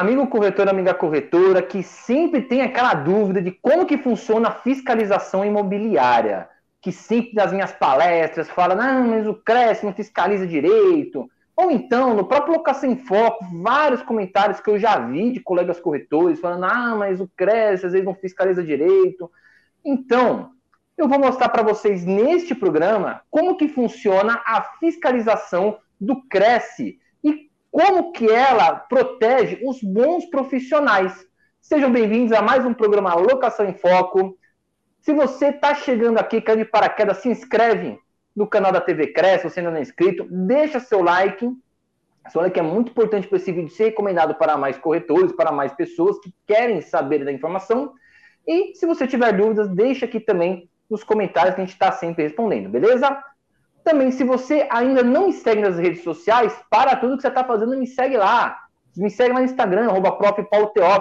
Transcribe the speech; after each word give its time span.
amigo 0.00 0.26
corretor, 0.26 0.68
amiga 0.68 0.94
corretora, 0.94 1.60
que 1.60 1.82
sempre 1.82 2.40
tem 2.40 2.62
aquela 2.62 2.94
dúvida 2.94 3.42
de 3.42 3.50
como 3.50 3.84
que 3.84 3.98
funciona 3.98 4.48
a 4.48 4.52
fiscalização 4.52 5.44
imobiliária, 5.44 6.48
que 6.80 6.90
sempre 6.90 7.34
nas 7.34 7.52
minhas 7.52 7.72
palestras 7.72 8.48
fala, 8.48 8.74
não, 8.74 9.08
mas 9.08 9.26
o 9.26 9.34
Cresce 9.34 9.84
não 9.84 9.92
fiscaliza 9.92 10.46
direito, 10.46 11.30
ou 11.54 11.70
então, 11.70 12.14
no 12.14 12.26
próprio 12.26 12.54
Locação 12.54 12.90
em 12.90 12.96
Foco, 12.96 13.44
vários 13.62 14.02
comentários 14.02 14.58
que 14.60 14.70
eu 14.70 14.78
já 14.78 14.98
vi 14.98 15.32
de 15.32 15.40
colegas 15.40 15.78
corretores 15.78 16.40
falando, 16.40 16.64
ah, 16.64 16.94
mas 16.96 17.20
o 17.20 17.30
Cresce 17.36 17.84
às 17.84 17.92
vezes 17.92 18.06
não 18.06 18.14
fiscaliza 18.14 18.64
direito. 18.64 19.30
Então, 19.84 20.52
eu 20.96 21.06
vou 21.06 21.18
mostrar 21.18 21.50
para 21.50 21.62
vocês 21.62 22.06
neste 22.06 22.54
programa 22.54 23.20
como 23.30 23.58
que 23.58 23.68
funciona 23.68 24.40
a 24.46 24.62
fiscalização 24.80 25.76
do 26.00 26.22
Cresce 26.22 26.98
como 27.70 28.12
que 28.12 28.28
ela 28.28 28.74
protege 28.74 29.60
os 29.64 29.80
bons 29.82 30.26
profissionais. 30.26 31.26
Sejam 31.60 31.90
bem-vindos 31.90 32.32
a 32.32 32.42
mais 32.42 32.66
um 32.66 32.74
programa 32.74 33.14
Locação 33.14 33.64
em 33.64 33.74
Foco. 33.74 34.36
Se 35.00 35.12
você 35.14 35.46
está 35.46 35.74
chegando 35.74 36.18
aqui, 36.18 36.40
caiu 36.40 36.58
de 36.58 36.64
paraquedas, 36.64 37.18
se 37.18 37.28
inscreve 37.28 37.98
no 38.34 38.46
canal 38.46 38.72
da 38.72 38.80
TV 38.80 39.08
Cresce, 39.08 39.42
se 39.42 39.50
você 39.50 39.60
ainda 39.60 39.70
não 39.70 39.78
é 39.78 39.82
inscrito, 39.82 40.26
deixa 40.28 40.80
seu 40.80 41.00
like. 41.00 41.48
Seu 42.28 42.40
like 42.40 42.58
é 42.58 42.62
muito 42.62 42.90
importante 42.90 43.28
para 43.28 43.36
esse 43.36 43.52
vídeo 43.52 43.70
ser 43.70 43.84
recomendado 43.84 44.34
para 44.34 44.58
mais 44.58 44.76
corretores, 44.76 45.32
para 45.32 45.52
mais 45.52 45.72
pessoas 45.72 46.18
que 46.18 46.34
querem 46.46 46.80
saber 46.80 47.24
da 47.24 47.32
informação. 47.32 47.92
E 48.46 48.74
se 48.74 48.84
você 48.84 49.06
tiver 49.06 49.32
dúvidas, 49.32 49.68
deixa 49.68 50.06
aqui 50.06 50.18
também 50.18 50.68
nos 50.90 51.04
comentários 51.04 51.54
que 51.54 51.60
a 51.60 51.64
gente 51.64 51.74
está 51.74 51.92
sempre 51.92 52.24
respondendo, 52.24 52.68
beleza? 52.68 53.22
Também, 53.84 54.10
se 54.10 54.24
você 54.24 54.66
ainda 54.70 55.02
não 55.02 55.28
me 55.28 55.32
segue 55.32 55.62
nas 55.62 55.78
redes 55.78 56.02
sociais, 56.02 56.54
para 56.70 56.96
tudo 56.96 57.16
que 57.16 57.22
você 57.22 57.28
está 57.28 57.44
fazendo, 57.44 57.76
me 57.76 57.86
segue 57.86 58.16
lá. 58.16 58.58
Me 58.96 59.10
segue 59.10 59.32
lá 59.32 59.40
no 59.40 59.44
Instagram, 59.44 59.88
arroba. 59.88 60.18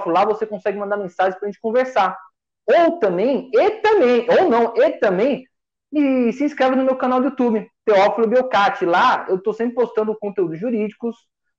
Lá 0.07 0.25
você 0.25 0.45
consegue 0.45 0.77
mandar 0.77 0.97
mensagens 0.97 1.35
para 1.35 1.47
a 1.47 1.51
gente 1.51 1.61
conversar. 1.61 2.17
Ou 2.65 2.99
também, 2.99 3.49
e 3.53 3.71
também, 3.81 4.27
ou 4.29 4.49
não, 4.49 4.73
e 4.77 4.91
também, 4.91 5.43
e 5.91 6.31
se 6.33 6.43
inscreve 6.43 6.75
no 6.75 6.83
meu 6.83 6.95
canal 6.95 7.19
do 7.19 7.29
YouTube, 7.29 7.67
Teófilo 7.83 8.27
Belcati. 8.27 8.85
Lá 8.85 9.25
eu 9.27 9.37
estou 9.37 9.53
sempre 9.53 9.73
postando 9.73 10.15
conteúdos 10.19 10.59
jurídicos 10.59 11.15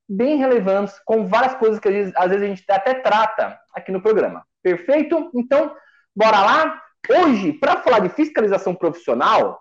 bem 0.09 0.37
relevantes, 0.37 1.01
com 1.05 1.27
várias 1.27 1.55
coisas 1.55 1.79
que 1.79 1.89
às 1.89 1.95
vezes, 1.95 2.13
às 2.17 2.29
vezes 2.31 2.43
a 2.45 2.47
gente 2.47 2.65
até 2.69 2.95
trata 2.95 3.59
aqui 3.75 3.91
no 3.91 4.01
programa. 4.01 4.45
Perfeito? 4.63 5.31
Então, 5.35 5.75
bora 6.15 6.41
lá? 6.41 6.83
Hoje, 7.09 7.53
para 7.53 7.79
falar 7.79 8.01
de 8.01 8.09
fiscalização 8.11 8.75
profissional, 8.75 9.61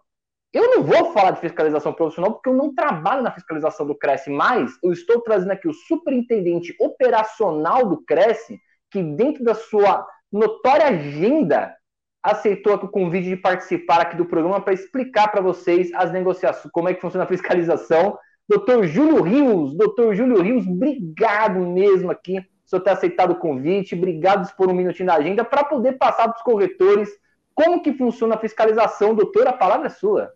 eu 0.51 0.67
não 0.75 0.83
vou 0.83 1.13
falar 1.13 1.31
de 1.31 1.41
fiscalização 1.41 1.93
profissional 1.93 2.33
porque 2.33 2.49
eu 2.49 2.55
não 2.55 2.73
trabalho 2.73 3.21
na 3.21 3.31
fiscalização 3.31 3.85
do 3.85 3.95
Cresce, 3.95 4.31
mas 4.31 4.71
eu 4.83 4.91
estou 4.91 5.21
trazendo 5.21 5.51
aqui 5.51 5.67
o 5.67 5.73
superintendente 5.73 6.75
operacional 6.79 7.85
do 7.85 8.03
Cresce, 8.03 8.59
que 8.89 9.03
dentro 9.03 9.43
da 9.43 9.53
sua 9.53 10.05
notória 10.31 10.87
agenda 10.87 11.75
aceitou 12.23 12.73
o 12.73 12.87
convite 12.87 13.29
de 13.29 13.37
participar 13.37 14.01
aqui 14.01 14.17
do 14.17 14.25
programa 14.25 14.59
para 14.59 14.73
explicar 14.73 15.29
para 15.29 15.41
vocês 15.41 15.91
as 15.93 16.11
negociações, 16.11 16.71
como 16.71 16.89
é 16.89 16.93
que 16.93 17.01
funciona 17.01 17.25
a 17.25 17.27
fiscalização. 17.27 18.17
Doutor 18.47 18.85
Júlio 18.85 19.21
Rios, 19.21 19.77
doutor 19.77 20.15
Júlio 20.15 20.41
Rios, 20.41 20.65
obrigado 20.65 21.59
mesmo 21.59 22.09
aqui, 22.09 22.41
por 22.69 22.81
ter 22.81 22.89
aceitado 22.89 23.31
o 23.31 23.39
convite, 23.39 23.95
obrigado 23.95 24.51
por 24.55 24.69
um 24.69 24.73
minutinho 24.73 25.07
na 25.07 25.15
agenda 25.15 25.45
para 25.45 25.63
poder 25.63 25.93
passar 25.93 26.27
para 26.27 26.37
os 26.37 26.43
corretores 26.43 27.09
como 27.53 27.81
que 27.81 27.93
funciona 27.93 28.35
a 28.35 28.39
fiscalização. 28.39 29.13
Doutor, 29.13 29.47
a 29.47 29.53
palavra 29.53 29.87
é 29.87 29.89
sua. 29.89 30.31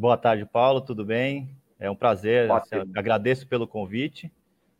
Boa 0.00 0.16
tarde, 0.16 0.46
Paulo, 0.46 0.80
tudo 0.80 1.04
bem? 1.04 1.54
É 1.78 1.90
um 1.90 1.94
prazer, 1.94 2.48
agradeço 2.96 3.46
pelo 3.46 3.68
convite. 3.68 4.32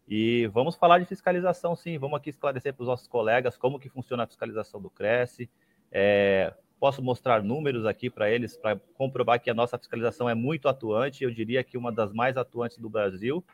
E 0.09 0.47
vamos 0.47 0.77
falar 0.77 0.99
de 0.99 1.05
fiscalização, 1.05 1.77
sim. 1.77 1.99
Vamos 1.99 2.17
aqui 2.17 2.31
esclarecer 2.31 2.73
para 2.73 2.83
os 2.85 2.89
nossos 2.89 3.07
colegas 3.07 3.55
como 3.55 3.79
que 3.79 3.91
funciona 3.91 4.23
a 4.23 4.27
fiscalização 4.27 4.81
do 4.81 4.89
Cresce, 4.89 5.51
é, 5.93 6.55
posso 6.79 7.03
mostrar 7.03 7.43
números 7.43 7.85
aqui 7.85 8.09
para 8.09 8.31
eles 8.31 8.57
para 8.57 8.81
comprovar 8.95 9.39
que 9.39 9.51
a 9.51 9.55
nossa 9.55 9.77
fiscalização 9.77 10.27
é 10.27 10.35
muito 10.35 10.71
atuante, 10.71 11.23
eu 11.23 11.31
diria 11.31 11.63
que 11.63 11.77
uma 11.77 11.93
das 11.93 12.15
mais 12.15 12.39
atuantes 12.39 12.79
do 12.79 12.89
Brasil, 12.89 13.45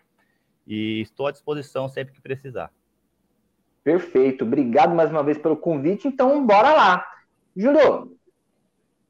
e 0.69 1.01
estou 1.01 1.27
à 1.27 1.33
disposição 1.33 1.89
sempre 1.89 2.15
que 2.15 2.21
precisar. 2.21 2.71
Perfeito, 3.83 4.45
obrigado 4.45 4.95
mais 4.95 5.11
uma 5.11 5.25
vez 5.25 5.37
pelo 5.37 5.57
convite, 5.57 6.07
então 6.07 6.47
bora 6.47 6.73
lá. 6.73 7.07
Júlio, 7.57 8.16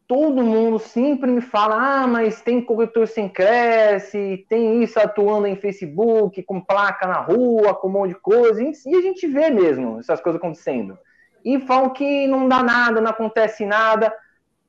todo 0.07 0.43
mundo 0.43 0.79
sempre 0.79 1.31
me 1.31 1.41
fala, 1.41 2.03
ah, 2.03 2.07
mas 2.07 2.41
tem 2.41 2.63
corretor 2.63 3.09
sem 3.09 3.29
cresce, 3.29 4.47
tem 4.49 4.83
isso 4.83 4.99
atuando 4.99 5.47
em 5.47 5.57
Facebook, 5.57 6.43
com 6.43 6.61
placa 6.61 7.07
na 7.07 7.21
rua, 7.21 7.75
com 7.75 7.89
um 7.89 7.93
monte 7.93 8.11
de 8.11 8.21
coisa, 8.21 8.63
e 8.63 8.95
a 8.95 9.01
gente 9.01 9.27
vê 9.27 9.51
mesmo 9.51 9.99
essas 9.99 10.21
coisas 10.21 10.41
acontecendo 10.41 10.97
e 11.47 11.61
falam 11.61 11.91
que 11.91 12.27
não 12.27 12.49
dá 12.49 12.61
nada, 12.61 13.01
não 13.01 13.11
acontece 13.11 13.65
nada. 13.65 14.13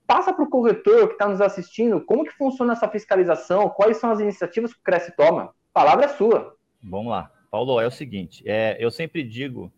Passa 0.06 0.32
para 0.32 0.44
o 0.44 0.50
corretor 0.50 1.08
que 1.08 1.14
está 1.14 1.28
nos 1.28 1.42
assistindo 1.42 2.00
como 2.00 2.24
que 2.24 2.32
funciona 2.32 2.74
essa 2.74 2.88
fiscalização, 2.88 3.68
quais 3.68 3.98
são 3.98 4.12
as 4.12 4.20
iniciativas 4.20 4.72
que 4.72 4.80
o 4.80 4.84
Cresce 4.84 5.12
toma. 5.16 5.54
Palavra 5.74 6.06
é 6.06 6.08
sua. 6.08 6.56
Vamos 6.82 7.12
lá. 7.12 7.32
Paulo, 7.50 7.80
é 7.80 7.88
o 7.88 7.92
seguinte, 7.92 8.44
é, 8.46 8.78
eu 8.80 8.92
sempre 8.92 9.24
digo 9.24 9.72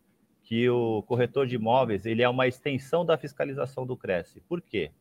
que 0.44 0.69
o 0.69 1.02
corretor 1.03 1.48
de 1.48 1.56
imóveis 1.56 2.06
ele 2.06 2.22
é 2.22 2.28
uma 2.28 2.48
extensão 2.48 3.06
da 3.06 3.18
fiscalização 3.18 3.86
do 3.86 3.96
Cresce. 3.96 4.42
Por 4.42 4.62
quê? 4.62 4.92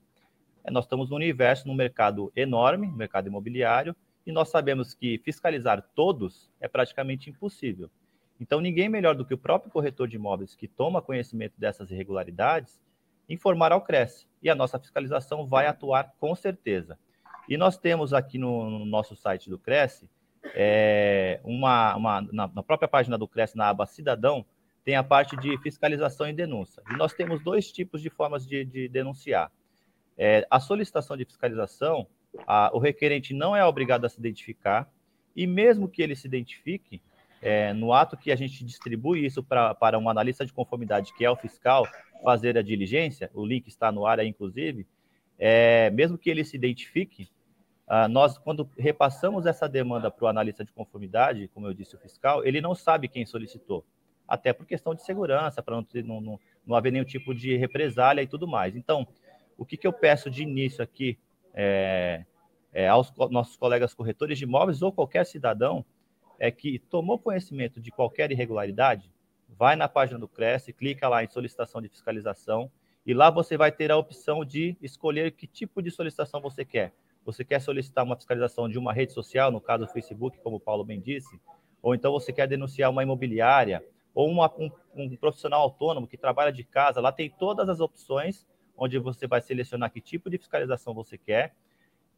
É, 0.68 0.70
nós 0.70 0.84
estamos 0.84 1.08
num 1.08 1.16
universo, 1.16 1.66
num 1.66 1.74
mercado 1.74 2.30
enorme, 2.36 2.86
mercado 2.88 3.26
imobiliário, 3.26 3.96
e 4.26 4.30
nós 4.30 4.50
sabemos 4.50 4.92
que 4.92 5.18
fiscalizar 5.24 5.82
todos 5.94 6.50
é 6.60 6.68
praticamente 6.68 7.30
impossível. 7.30 7.90
Então, 8.38 8.60
ninguém 8.60 8.86
melhor 8.86 9.14
do 9.14 9.24
que 9.24 9.32
o 9.32 9.38
próprio 9.38 9.72
corretor 9.72 10.06
de 10.06 10.16
imóveis 10.16 10.54
que 10.54 10.68
toma 10.68 11.00
conhecimento 11.00 11.54
dessas 11.58 11.90
irregularidades 11.90 12.78
informar 13.30 13.72
ao 13.72 13.80
Cresce. 13.80 14.26
E 14.42 14.50
a 14.50 14.54
nossa 14.54 14.78
fiscalização 14.78 15.46
vai 15.46 15.66
atuar 15.66 16.12
com 16.20 16.34
certeza. 16.34 16.98
E 17.48 17.56
nós 17.56 17.78
temos 17.78 18.12
aqui 18.12 18.36
no, 18.36 18.68
no 18.68 18.84
nosso 18.84 19.16
site 19.16 19.48
do 19.48 19.58
Cresce, 19.58 20.06
é, 20.54 21.40
uma, 21.44 21.96
uma 21.96 22.20
na, 22.30 22.46
na, 22.48 22.62
própria 22.62 22.88
página 22.88 23.16
do 23.16 23.26
Cresce, 23.26 23.56
na 23.56 23.70
aba 23.70 23.86
Cidadão, 23.86 24.44
tem 24.84 24.96
a 24.96 25.02
parte 25.02 25.34
de 25.36 25.56
fiscalização 25.62 26.28
e 26.28 26.32
denúncia. 26.34 26.82
E 26.90 26.96
nós 26.96 27.14
temos 27.14 27.42
dois 27.42 27.72
tipos 27.72 28.02
de 28.02 28.10
formas 28.10 28.46
de, 28.46 28.66
de 28.66 28.86
denunciar. 28.88 29.50
É, 30.18 30.46
a 30.50 30.58
solicitação 30.58 31.16
de 31.16 31.24
fiscalização, 31.24 32.06
a, 32.46 32.70
o 32.74 32.78
requerente 32.78 33.32
não 33.32 33.54
é 33.54 33.64
obrigado 33.64 34.04
a 34.04 34.08
se 34.08 34.18
identificar, 34.18 34.90
e 35.34 35.46
mesmo 35.46 35.88
que 35.88 36.02
ele 36.02 36.16
se 36.16 36.26
identifique, 36.26 37.00
é, 37.40 37.72
no 37.72 37.92
ato 37.92 38.16
que 38.16 38.32
a 38.32 38.36
gente 38.36 38.64
distribui 38.64 39.24
isso 39.24 39.44
pra, 39.44 39.74
para 39.74 39.96
um 39.96 40.08
analista 40.10 40.44
de 40.44 40.52
conformidade, 40.52 41.14
que 41.14 41.24
é 41.24 41.30
o 41.30 41.36
fiscal, 41.36 41.86
fazer 42.24 42.58
a 42.58 42.62
diligência, 42.62 43.30
o 43.32 43.46
link 43.46 43.68
está 43.68 43.92
no 43.92 44.04
ar 44.04 44.18
aí, 44.18 44.26
inclusive, 44.26 44.84
é, 45.38 45.88
mesmo 45.90 46.18
que 46.18 46.28
ele 46.28 46.44
se 46.44 46.56
identifique, 46.56 47.30
nós, 48.10 48.36
quando 48.36 48.68
repassamos 48.76 49.46
essa 49.46 49.66
demanda 49.66 50.10
para 50.10 50.24
o 50.24 50.28
analista 50.28 50.62
de 50.62 50.72
conformidade, 50.72 51.48
como 51.54 51.66
eu 51.66 51.72
disse, 51.72 51.94
o 51.94 51.98
fiscal, 51.98 52.44
ele 52.44 52.60
não 52.60 52.74
sabe 52.74 53.08
quem 53.08 53.24
solicitou, 53.24 53.82
até 54.26 54.52
por 54.52 54.66
questão 54.66 54.94
de 54.94 55.02
segurança, 55.02 55.62
para 55.62 55.74
não, 55.74 55.86
não, 56.04 56.20
não, 56.20 56.40
não, 56.66 56.76
haver 56.76 56.92
nenhum 56.92 57.04
tipo 57.04 57.34
de 57.34 57.56
represália 57.56 58.20
e 58.20 58.26
tudo 58.26 58.46
mais. 58.46 58.76
Então, 58.76 59.08
o 59.58 59.66
que, 59.66 59.76
que 59.76 59.86
eu 59.86 59.92
peço 59.92 60.30
de 60.30 60.44
início 60.44 60.82
aqui 60.82 61.19
é, 61.52 62.24
é, 62.72 62.86
aos 62.86 63.12
nossos 63.30 63.56
colegas 63.56 63.92
corretores 63.92 64.38
de 64.38 64.44
imóveis 64.44 64.80
ou 64.80 64.92
qualquer 64.92 65.26
cidadão, 65.26 65.84
é 66.38 66.50
que 66.52 66.78
tomou 66.78 67.19
conhecimento 67.19 67.80
de 67.80 67.91
qualquer 67.91 68.30
irregularidade, 68.30 69.10
vai 69.48 69.74
na 69.74 69.88
página 69.88 70.20
do 70.20 70.28
Cresce, 70.28 70.72
clica 70.72 71.08
lá 71.08 71.24
em 71.24 71.28
solicitação 71.28 71.83
de 71.83 71.88
fiscalização 71.88 72.71
e 73.04 73.12
lá 73.12 73.28
você 73.28 73.56
vai 73.56 73.72
ter 73.72 73.91
a 73.91 73.97
opção 73.97 74.44
de 74.44 74.77
escolher 74.80 75.33
que 75.33 75.48
tipo 75.48 75.83
de 75.83 75.91
solicitação 75.91 76.41
você 76.41 76.65
quer. 76.65 76.92
Você 77.24 77.44
quer 77.44 77.60
solicitar 77.60 78.04
uma 78.04 78.15
fiscalização 78.15 78.68
de 78.68 78.78
uma 78.78 78.92
rede 78.92 79.12
social, 79.12 79.50
no 79.50 79.60
caso 79.60 79.84
do 79.84 79.92
Facebook, 79.92 80.38
como 80.38 80.56
o 80.56 80.60
Paulo 80.60 80.84
bem 80.84 81.00
disse, 81.00 81.41
ou 81.83 81.94
então 81.94 82.12
você 82.12 82.33
quer 82.33 82.47
denunciar 82.47 82.91
uma 82.91 83.03
imobiliária, 83.03 83.84
ou 84.15 84.28
uma, 84.28 84.53
um, 84.56 84.71
um 84.94 85.16
profissional 85.16 85.62
autônomo 85.62 86.06
que 86.06 86.16
trabalha 86.16 86.53
de 86.53 86.62
casa, 86.62 87.00
lá 87.00 87.10
tem 87.10 87.28
todas 87.28 87.68
as 87.68 87.80
opções 87.80 88.47
onde 88.78 88.98
você 88.98 89.27
vai 89.27 89.42
selecionar 89.42 89.91
que 89.91 90.01
tipo 90.01 90.30
de 90.30 90.39
fiscalização 90.39 90.95
você 90.95 91.19
quer 91.19 91.54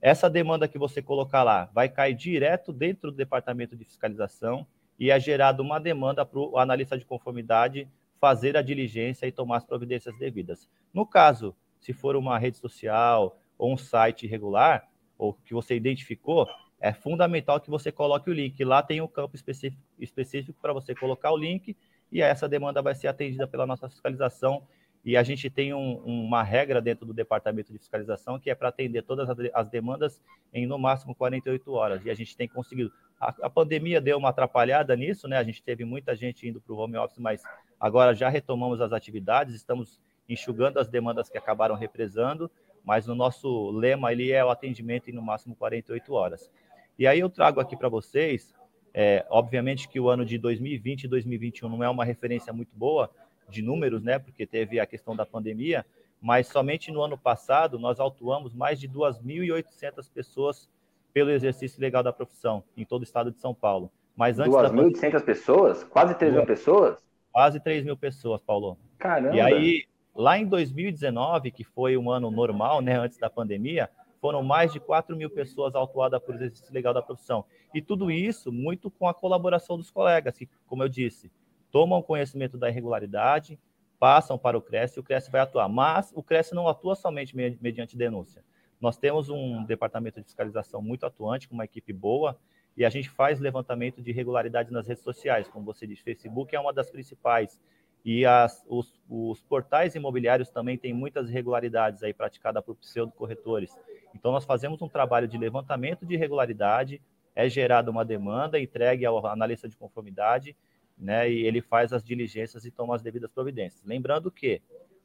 essa 0.01 0.31
demanda 0.31 0.67
que 0.67 0.79
você 0.79 1.03
colocar 1.03 1.43
lá 1.43 1.69
vai 1.75 1.89
cair 1.89 2.15
direto 2.15 2.73
dentro 2.73 3.11
do 3.11 3.17
departamento 3.17 3.77
de 3.77 3.85
fiscalização 3.85 4.67
e 4.99 5.11
é 5.11 5.21
gerada 5.21 5.63
uma 5.63 5.79
demanda 5.79 6.25
para 6.25 6.39
o 6.39 6.59
analista 6.59 6.97
de 6.97 7.05
conformidade 7.05 7.87
fazer 8.19 8.57
a 8.57 8.63
diligência 8.63 9.27
e 9.27 9.33
tomar 9.33 9.59
as 9.59 9.65
providências 9.65 10.17
devidas. 10.19 10.69
No 10.93 11.05
caso, 11.05 11.55
se 11.79 11.93
for 11.93 12.17
uma 12.17 12.39
rede 12.39 12.57
social 12.57 13.39
ou 13.59 13.73
um 13.73 13.77
site 13.77 14.25
irregular, 14.25 14.89
ou 15.19 15.35
que 15.35 15.53
você 15.53 15.77
identificou, 15.77 16.47
é 16.81 16.95
fundamental 16.95 17.61
que 17.61 17.69
você 17.69 17.93
coloque 17.93 18.31
o 18.31 18.33
link. 18.33 18.63
Lá 18.65 18.83
tem 18.83 19.03
um 19.03 19.07
campo 19.07 19.37
específico, 19.37 19.83
específico 19.99 20.59
para 20.63 20.73
você 20.73 20.95
colocar 20.95 21.31
o 21.31 21.37
link 21.37 21.77
e 22.11 22.23
essa 22.23 22.49
demanda 22.49 22.81
vai 22.81 22.95
ser 22.95 23.09
atendida 23.09 23.47
pela 23.47 23.67
nossa 23.67 23.87
fiscalização 23.89 24.67
e 25.05 25.17
a 25.17 25.23
gente 25.23 25.49
tem 25.49 25.73
um, 25.73 25.97
uma 26.05 26.43
regra 26.43 26.81
dentro 26.81 27.07
do 27.07 27.15
departamento 27.15 27.73
de 27.73 27.79
fiscalização 27.79 28.39
que 28.39 28.51
é 28.51 28.55
para 28.55 28.69
atender 28.69 29.03
todas 29.03 29.29
as 29.55 29.69
demandas 29.69 30.21
em 30.53 30.67
no 30.67 30.79
máximo 30.79 31.15
48 31.15 31.73
horas. 31.73 32.05
E 32.05 32.11
a 32.11 32.15
gente 32.15 32.37
tem 32.37 32.47
conseguido 32.47 32.93
a, 33.21 33.35
a, 33.43 33.51
pandemia 33.51 34.01
deu 34.01 34.17
uma 34.17 34.31
atrapalhada 34.31 34.97
nisso, 34.97 35.29
né? 35.29 35.37
A 35.37 35.43
gente 35.43 35.63
teve 35.63 35.85
muita 35.85 36.17
gente 36.17 36.49
indo 36.49 36.61
para 36.61 36.73
o 36.73 36.79
home 36.79 36.97
office, 36.97 37.19
mas 37.19 37.43
agora 37.79 38.15
já 38.15 38.31
retomamos 38.31 38.81
as 38.81 38.93
atividades, 38.93 39.55
estamos 39.55 40.01
enxugando 40.27 40.79
as 40.79 40.89
demandas 40.89 41.29
que 41.29 41.37
acabaram 41.37 41.75
represando, 41.75 42.51
mas 42.83 43.09
o 43.09 43.15
nosso 43.15 43.71
lema 43.73 44.09
ali 44.09 44.33
é 44.33 44.43
o 44.43 44.49
atendimento 44.49 45.11
em 45.11 45.13
no 45.13 45.21
máximo 45.21 45.55
48 45.55 46.13
horas. 46.15 46.51
E 46.99 47.07
aí 47.07 47.21
eu 47.21 47.29
trago 47.29 47.61
aqui 47.61 47.77
para 47.77 47.89
vocês, 47.91 48.55
é, 48.95 49.27
obviamente 49.29 49.87
que 49.87 50.01
o 50.01 50.09
ano 50.09 50.25
de 50.25 50.39
2020 50.39 51.05
e 51.05 51.09
2021 51.09 51.69
não 51.69 51.85
é 51.85 51.91
uma 51.91 52.05
referência 52.05 52.53
muito 52.53 52.75
boa 52.75 53.11
de 53.51 53.63
números, 53.63 54.03
né? 54.03 54.19
Porque 54.19 54.47
teve 54.47 54.81
a 54.81 54.87
questão 54.87 55.15
da 55.15 55.27
pandemia, 55.27 55.85
mas 56.21 56.47
somente 56.47 56.91
no 56.91 57.03
ano 57.03 57.19
passado 57.19 57.79
nós 57.79 57.99
autuamos 57.99 58.55
mais 58.55 58.79
de 58.79 58.89
2.800 58.89 60.11
pessoas 60.13 60.69
pelo 61.13 61.31
exercício 61.31 61.81
legal 61.81 62.03
da 62.03 62.13
profissão 62.13 62.63
em 62.77 62.85
todo 62.85 63.01
o 63.01 63.05
estado 63.05 63.31
de 63.31 63.41
São 63.41 63.55
Paulo. 63.55 63.91
Mas 64.17 64.39
antes 64.39 64.53
2.800 64.55 65.13
da... 65.13 65.21
pessoas? 65.21 65.85
Quase 65.85 66.15
3 66.15 66.35
mil 66.35 66.47
pessoas? 66.47 66.99
Quase 67.33 67.61
3 67.61 67.85
mil 67.85 67.97
pessoas, 67.97 68.41
Paulo. 68.43 68.77
Caramba! 68.99 69.35
E 69.35 69.41
aí, 69.41 69.85
lá 70.15 70.39
em 70.39 70.47
2019, 70.47 71.51
que 71.51 71.65
foi 71.65 71.97
um 71.97 72.11
ano 72.11 72.31
normal, 72.31 72.81
né, 72.81 72.99
antes 72.99 73.19
da 73.19 73.31
pandemia, 73.31 73.89
foram 74.21 74.43
mais 74.43 74.73
de 74.73 74.79
4 74.79 75.17
mil 75.17 75.31
pessoas 75.31 75.75
autuadas 75.75 76.21
por 76.23 76.35
exercício 76.35 76.73
legal 76.75 76.93
da 76.93 77.01
profissão. 77.01 77.45
E 77.73 77.81
tudo 77.81 78.11
isso 78.11 78.53
muito 78.53 78.91
com 78.91 79.09
a 79.09 79.15
colaboração 79.15 79.79
dos 79.79 79.91
colegas, 79.91 80.37
que, 80.37 80.49
como 80.67 80.83
eu 80.83 80.89
disse, 80.89 81.31
tomam 81.71 82.03
conhecimento 82.03 82.59
da 82.59 82.69
irregularidade, 82.69 83.59
passam 83.99 84.39
para 84.39 84.57
o 84.57 84.63
CRES 84.63 84.97
e 84.97 85.01
o 85.01 85.03
CRES 85.03 85.29
vai 85.29 85.43
atuar. 85.43 85.69
Mas 85.69 86.13
o 86.15 86.23
CRES 86.23 86.53
não 86.53 86.67
atua 86.67 86.95
somente 86.95 87.37
mediante 87.37 87.97
denúncia. 87.97 88.43
Nós 88.81 88.97
temos 88.97 89.29
um 89.29 89.63
departamento 89.65 90.21
de 90.21 90.25
fiscalização 90.25 90.81
muito 90.81 91.05
atuante, 91.05 91.47
com 91.47 91.55
uma 91.55 91.67
equipe 91.67 91.93
boa, 91.93 92.39
e 92.77 92.85
a 92.85 92.89
gente 92.89 93.11
faz 93.11 93.39
levantamento 93.39 94.01
de 94.01 94.11
irregularidades 94.11 94.73
nas 94.73 94.87
redes 94.87 95.05
sociais, 95.05 95.49
como 95.49 95.67
você 95.67 95.87
disse, 95.87 96.03
Facebook 96.03 96.57
é 96.57 96.61
uma 96.61 96.73
das 96.73 96.91
principais, 96.91 97.61
e 98.03 98.25
as, 98.25 98.65
os, 98.67 98.99
os, 99.07 99.43
portais 99.43 99.95
imobiliários 99.95 100.49
também 100.49 100.79
têm 100.79 100.95
muitas 100.95 101.29
irregularidades 101.29 102.03
aí 102.03 102.15
praticadas 102.15 102.65
por 102.65 102.75
pseudo-corretores. 102.77 103.77
Então, 104.15 104.33
nós 104.33 104.47
fazemos 104.47 104.81
um 104.81 104.89
trabalho 104.89 105.29
de 105.29 105.37
levantamento 105.37 106.07
de 106.07 106.15
irregularidade, 106.15 107.03
é 107.35 107.49
gerada 107.51 107.91
uma 107.91 108.05
demanda, 108.05 108.59
entregue 108.59 109.05
ao 109.05 109.27
analista 109.27 109.69
de 109.69 109.77
conformidade, 109.77 110.57
né, 111.01 111.31
e 111.31 111.47
ele 111.47 111.63
faz 111.63 111.93
as 111.93 112.05
diligências 112.05 112.65
e 112.65 112.71
toma 112.71 112.95
as 112.95 113.03
devidas 113.03 113.31
providências. 113.31 113.83
Lembrando 113.85 114.31
que 114.31 114.61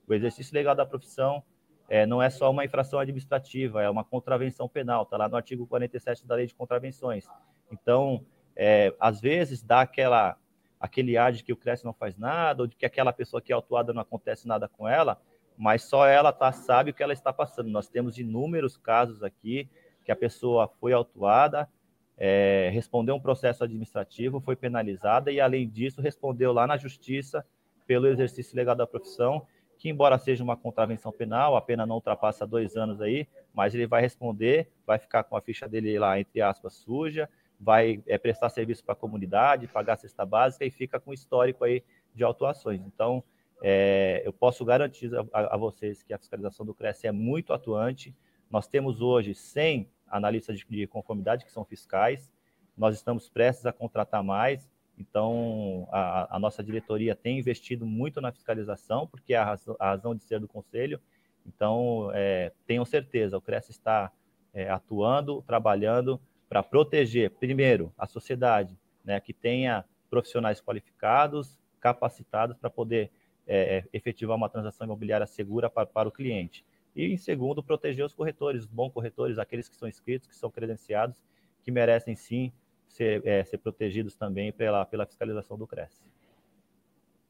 o 0.08 0.14
exercício 0.14 0.54
legal 0.54 0.76
da 0.76 0.86
profissão 0.86 1.42
é, 1.88 2.06
não 2.06 2.22
é 2.22 2.30
só 2.30 2.52
uma 2.52 2.66
infração 2.66 3.00
administrativa, 3.00 3.82
é 3.82 3.90
uma 3.90 4.04
contravenção 4.04 4.68
penal, 4.68 5.04
está 5.04 5.18
lá 5.18 5.30
no 5.30 5.36
artigo 5.36 5.66
47 5.66 6.28
da 6.28 6.36
Lei 6.36 6.48
de 6.48 6.54
Contravenções. 6.54 7.26
Então, 7.72 8.26
é, 8.56 8.94
às 9.00 9.22
vezes 9.22 9.62
dá 9.62 9.82
aquela, 9.82 10.38
aquele 10.80 11.18
ar 11.18 11.32
de 11.32 11.44
que 11.44 11.54
o 11.54 11.58
CRES 11.58 11.84
não 11.84 11.94
faz 11.94 12.18
nada, 12.18 12.64
ou 12.64 12.68
de 12.68 12.76
que 12.76 12.86
aquela 12.86 13.14
pessoa 13.14 13.42
que 13.42 13.52
é 13.52 13.56
autuada 13.56 13.94
não 13.94 14.02
acontece 14.02 14.48
nada 14.48 14.68
com 14.68 14.88
ela, 14.88 15.22
mas 15.58 15.84
só 15.84 16.06
ela 16.06 16.34
tá, 16.34 16.52
sabe 16.52 16.92
o 16.92 16.94
que 16.94 17.04
ela 17.04 17.14
está 17.14 17.32
passando. 17.32 17.70
Nós 17.70 17.88
temos 17.88 18.18
inúmeros 18.18 18.76
casos 18.76 19.24
aqui 19.24 19.70
que 20.04 20.12
a 20.12 20.16
pessoa 20.16 20.68
foi 20.80 20.94
autuada, 20.94 21.70
é, 22.18 22.70
respondeu 22.74 23.16
um 23.16 23.20
processo 23.20 23.64
administrativo, 23.64 24.40
foi 24.40 24.56
penalizada 24.56 25.32
e, 25.32 25.40
além 25.40 25.68
disso, 25.68 26.02
respondeu 26.02 26.54
lá 26.54 26.66
na 26.66 26.78
justiça 26.78 27.46
pelo 27.86 28.08
exercício 28.08 28.56
legal 28.56 28.76
da 28.76 28.88
profissão 28.88 29.46
que 29.78 29.90
embora 29.90 30.18
seja 30.18 30.44
uma 30.44 30.58
contravenção 30.58 31.12
penal, 31.12 31.56
a 31.56 31.62
pena 31.62 31.86
não 31.86 31.96
ultrapassa 31.96 32.48
dois 32.48 32.76
anos 32.76 33.02
aí, 33.02 33.28
mas 33.54 33.74
ele 33.74 33.88
vai 33.88 34.02
responder, 34.02 34.70
vai 34.86 34.98
ficar 34.98 35.24
com 35.24 35.36
a 35.36 35.42
ficha 35.42 35.68
dele 35.68 35.98
lá, 36.00 36.20
entre 36.20 36.42
aspas, 36.42 36.74
suja, 36.74 37.30
vai 37.60 38.02
é, 38.08 38.18
prestar 38.18 38.50
serviço 38.50 38.84
para 38.84 38.94
a 38.94 38.98
comunidade, 38.98 39.68
pagar 39.68 39.94
a 39.94 39.98
cesta 39.98 40.26
básica 40.26 40.66
e 40.66 40.72
fica 40.72 41.00
com 41.00 41.14
histórico 41.14 41.64
aí 41.64 41.84
de 42.14 42.24
autuações. 42.24 42.82
Então, 42.86 43.24
é, 43.62 44.22
eu 44.26 44.34
posso 44.34 44.66
garantir 44.66 45.10
a, 45.34 45.56
a, 45.56 45.58
vocês 45.58 46.04
que 46.04 46.14
a 46.14 46.18
fiscalização 46.18 46.66
do 46.66 46.74
CRES 46.74 47.04
é 47.06 47.12
muito 47.12 47.54
atuante. 47.54 48.14
Nós 48.50 48.68
temos 48.68 49.02
hoje 49.02 49.34
100 49.34 49.90
analistas 50.16 50.58
de, 50.58 50.66
de 50.66 50.88
conformidade 50.88 51.46
que 51.46 51.52
são 51.52 51.66
fiscais, 51.66 52.32
nós 52.78 52.96
estamos 52.96 53.30
prestes 53.30 53.66
a 53.66 53.72
contratar 53.72 54.24
mais, 54.24 54.70
então, 54.98 55.88
a, 55.92 56.36
a, 56.36 56.40
nossa 56.40 56.64
diretoria 56.64 57.16
tem 57.16 57.40
investido 57.40 57.86
muito 57.86 58.22
na 58.22 58.32
fiscalização, 58.32 59.06
porque 59.06 59.34
é 59.34 59.38
a 59.38 59.44
razão, 59.44 59.76
a 59.80 59.90
razão 59.90 60.16
de 60.16 60.24
ser 60.24 60.40
do 60.40 60.48
conselho. 60.48 61.02
Então, 61.46 62.12
é, 62.14 62.52
tenham 62.66 62.86
certeza, 62.86 63.38
o 63.38 63.42
CRES 63.42 63.70
está 63.70 64.12
é, 64.54 64.70
atuando, 64.70 65.42
trabalhando 65.42 66.20
para 66.48 66.64
proteger, 66.64 67.32
primeiro, 67.32 67.94
a 67.98 68.08
sociedade, 68.08 68.78
né, 69.04 69.20
que 69.20 69.34
tenha 69.34 69.84
profissionais 70.10 70.62
qualificados, 70.62 71.60
capacitados 71.80 72.58
para 72.58 72.70
poder 72.70 73.12
é, 73.46 73.78
é, 73.78 73.86
efetivar 73.92 74.36
uma 74.36 74.50
transação 74.50 74.86
imobiliária 74.86 75.28
segura 75.28 75.70
para, 75.70 75.86
para 75.86 76.08
o 76.08 76.12
cliente. 76.12 76.66
E, 76.96 77.12
em 77.14 77.18
segundo, 77.18 77.62
proteger 77.62 78.06
os 78.06 78.14
corretores, 78.14 78.64
os 78.64 78.70
bons 78.70 78.92
corretores, 78.92 79.38
aqueles 79.38 79.68
que 79.68 79.76
são 79.76 79.88
inscritos, 79.88 80.28
que 80.28 80.36
são 80.36 80.50
credenciados, 80.50 81.22
que 81.62 81.72
merecem 81.72 82.16
sim 82.16 82.54
ser, 82.88 83.22
é, 83.26 83.44
ser 83.44 83.58
protegidos 83.58 84.16
também 84.16 84.52
pela, 84.54 84.86
pela 84.86 85.06
fiscalização 85.06 85.58
do 85.58 85.68
CRES. 85.68 86.04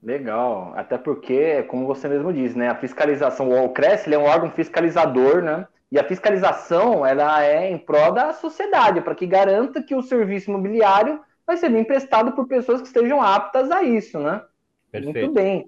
Legal, 0.04 0.74
até 0.76 0.98
porque, 1.00 1.64
como 1.64 1.88
você 1.88 2.08
mesmo 2.08 2.32
diz, 2.32 2.54
né, 2.54 2.68
a 2.68 2.76
fiscalização, 2.76 3.50
o 3.50 3.70
CRES 3.70 4.08
é 4.08 4.18
um 4.18 4.26
órgão 4.26 4.52
fiscalizador, 4.52 5.42
né, 5.42 5.68
e 5.92 5.98
a 5.98 6.04
fiscalização 6.04 7.06
ela 7.06 7.44
é 7.44 7.72
em 7.72 7.78
prol 7.78 8.12
da 8.12 8.34
sociedade, 8.34 9.02
para 9.02 9.16
que 9.16 9.26
garanta 9.26 9.82
que 9.82 9.96
o 9.96 10.04
serviço 10.04 10.52
imobiliário 10.52 11.22
vai 11.46 11.58
ser 11.58 11.70
bem 11.70 11.84
prestado 11.84 12.34
por 12.34 12.48
pessoas 12.48 12.82
que 12.82 12.88
estejam 12.88 13.22
aptas 13.22 13.72
a 13.72 13.82
isso, 13.82 14.20
né? 14.20 14.44
Perfeito. 14.92 15.20
Muito 15.20 15.34
bem. 15.34 15.68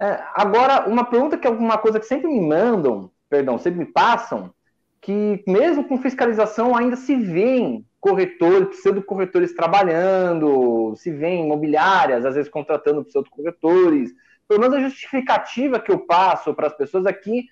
É, 0.00 0.22
agora, 0.34 0.88
uma 0.88 1.04
pergunta 1.04 1.36
que 1.36 1.46
é 1.46 1.50
alguma 1.50 1.78
coisa 1.78 2.00
que 2.00 2.06
sempre 2.06 2.28
me 2.28 2.40
mandam, 2.40 3.10
perdão, 3.32 3.56
sempre 3.56 3.78
me 3.78 3.86
passam, 3.86 4.52
que 5.00 5.42
mesmo 5.46 5.88
com 5.88 5.96
fiscalização 5.96 6.76
ainda 6.76 6.96
se 6.96 7.16
vêem 7.16 7.82
corretores, 7.98 8.76
pseudo-corretores 8.76 9.54
trabalhando, 9.54 10.92
se 10.96 11.10
vêem 11.10 11.46
imobiliárias, 11.46 12.26
às 12.26 12.34
vezes 12.34 12.50
contratando 12.50 13.02
pseudo-corretores. 13.02 14.12
Pelo 14.46 14.60
menos 14.60 14.76
a 14.76 14.80
justificativa 14.82 15.80
que 15.80 15.90
eu 15.90 16.00
passo 16.00 16.52
para 16.52 16.66
as 16.66 16.76
pessoas 16.76 17.06
aqui 17.06 17.46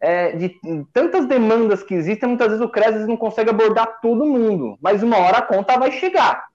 é 0.00 0.34
de 0.34 0.54
tantas 0.90 1.26
demandas 1.26 1.82
que 1.82 1.92
existem, 1.92 2.30
muitas 2.30 2.48
vezes 2.48 2.64
o 2.64 2.70
CRES 2.70 3.06
não 3.06 3.16
consegue 3.18 3.50
abordar 3.50 4.00
todo 4.00 4.24
mundo, 4.24 4.78
mas 4.80 5.02
uma 5.02 5.18
hora 5.18 5.38
a 5.38 5.42
conta 5.42 5.78
vai 5.78 5.92
chegar. 5.92 6.46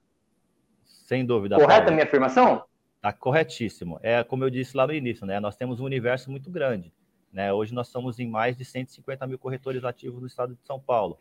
Sem 0.84 1.24
dúvida. 1.24 1.54
Correta 1.54 1.82
Paulo. 1.82 1.90
a 1.90 1.92
minha 1.92 2.04
afirmação? 2.04 2.64
Está 2.96 3.12
corretíssimo. 3.12 4.00
É 4.02 4.24
como 4.24 4.42
eu 4.42 4.50
disse 4.50 4.76
lá 4.76 4.88
no 4.88 4.92
início, 4.92 5.24
né? 5.24 5.38
Nós 5.38 5.54
temos 5.54 5.78
um 5.78 5.84
universo 5.84 6.32
muito 6.32 6.50
grande. 6.50 6.92
Né? 7.32 7.52
Hoje 7.52 7.72
nós 7.72 7.88
somos 7.88 8.18
em 8.18 8.28
mais 8.28 8.56
de 8.56 8.64
150 8.64 9.26
mil 9.26 9.38
corretores 9.38 9.84
ativos 9.84 10.20
no 10.20 10.26
estado 10.26 10.54
de 10.54 10.62
São 10.66 10.78
Paulo. 10.78 11.18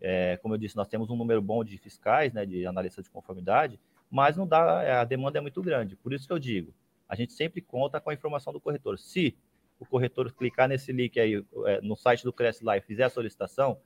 É, 0.00 0.36
como 0.38 0.54
eu 0.54 0.58
disse, 0.58 0.76
nós 0.76 0.88
temos 0.88 1.08
um 1.10 1.16
número 1.16 1.40
bom 1.40 1.62
de 1.62 1.78
fiscais, 1.78 2.32
né, 2.32 2.44
de 2.44 2.66
analistas 2.66 3.04
de 3.04 3.10
conformidade, 3.10 3.78
mas 4.10 4.36
não 4.36 4.46
dá, 4.46 4.82
é, 4.82 4.92
a 4.92 5.04
demanda 5.04 5.38
é 5.38 5.40
muito 5.40 5.62
grande. 5.62 5.94
Por 5.94 6.12
isso 6.12 6.26
que 6.26 6.32
eu 6.32 6.38
digo, 6.40 6.74
a 7.08 7.14
gente 7.14 7.32
sempre 7.32 7.60
conta 7.60 8.00
com 8.00 8.10
a 8.10 8.14
informação 8.14 8.52
do 8.52 8.60
corretor. 8.60 8.98
Se 8.98 9.36
o 9.78 9.86
corretor 9.86 10.32
clicar 10.32 10.68
nesse 10.68 10.92
link 10.92 11.20
aí 11.20 11.44
é, 11.66 11.80
no 11.80 11.94
site 11.94 12.24
do 12.24 12.32
Cresce 12.32 12.64
lá 12.64 12.76
e 12.76 12.80
fizer 12.80 13.04
a 13.04 13.10
solicitação, 13.10 13.78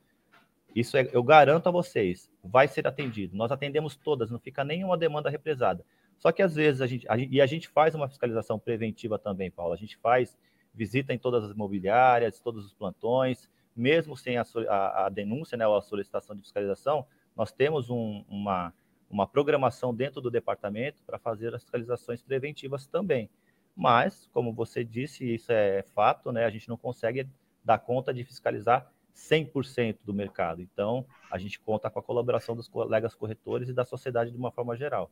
isso 0.75 0.97
é, 0.97 1.09
eu 1.12 1.23
garanto 1.23 1.68
a 1.68 1.71
vocês, 1.71 2.30
vai 2.42 2.66
ser 2.66 2.87
atendido. 2.87 3.37
Nós 3.37 3.52
atendemos 3.52 3.95
todas, 3.95 4.30
não 4.30 4.38
fica 4.38 4.64
nenhuma 4.64 4.97
demanda 4.97 5.28
represada. 5.28 5.85
Só 6.18 6.33
que 6.33 6.42
às 6.42 6.54
vezes 6.54 6.80
a 6.80 6.87
gente, 6.87 7.06
a 7.09 7.16
gente, 7.16 7.35
e 7.35 7.40
a 7.40 7.47
gente 7.47 7.68
faz 7.68 7.95
uma 7.95 8.09
fiscalização 8.09 8.59
preventiva 8.59 9.18
também, 9.18 9.50
Paulo. 9.50 9.75
A 9.75 9.76
gente 9.76 9.99
faz 9.99 10.37
visita 10.76 11.12
em 11.12 11.18
todas 11.18 11.45
as 11.45 11.50
imobiliárias, 11.50 12.38
todos 12.38 12.66
os 12.66 12.75
plantões, 12.75 13.49
mesmo 13.75 14.16
sem 14.16 14.37
a, 14.37 14.45
a, 14.68 15.06
a 15.06 15.09
denúncia, 15.09 15.56
né, 15.56 15.66
ou 15.66 15.76
a 15.76 15.83
solicitação 15.83 16.37
de 16.37 16.42
fiscalização, 16.42 17.06
nós 17.35 17.50
temos 17.50 17.90
um, 17.90 18.25
uma, 18.28 18.73
uma 19.11 19.26
programação 19.26 19.95
dentro 19.95 20.21
do 20.21 20.30
departamento 20.30 21.02
para 21.04 21.18
fazer 21.18 21.54
as 21.54 21.62
fiscalizações 21.62 22.23
preventivas 22.23 22.87
também. 22.87 23.28
Mas, 23.75 24.28
como 24.33 24.52
você 24.52 24.85
disse, 24.85 25.35
isso 25.35 25.52
é 25.52 25.83
fato, 25.95 26.30
né, 26.30 26.45
a 26.45 26.50
gente 26.50 26.68
não 26.68 26.76
consegue 26.76 27.28
dar 27.64 27.78
conta 27.78 28.12
de 28.12 28.25
fiscalizar 28.25 28.90
100% 29.14 29.99
do 30.04 30.14
mercado. 30.14 30.61
Então, 30.62 31.04
a 31.30 31.38
gente 31.38 31.59
conta 31.59 31.90
com 31.90 31.99
a 31.99 32.02
colaboração 32.02 32.54
dos 32.54 32.68
colegas 32.68 33.14
corretores 33.14 33.68
e 33.68 33.73
da 33.73 33.85
sociedade 33.85 34.30
de 34.30 34.37
uma 34.37 34.50
forma 34.50 34.76
geral. 34.76 35.11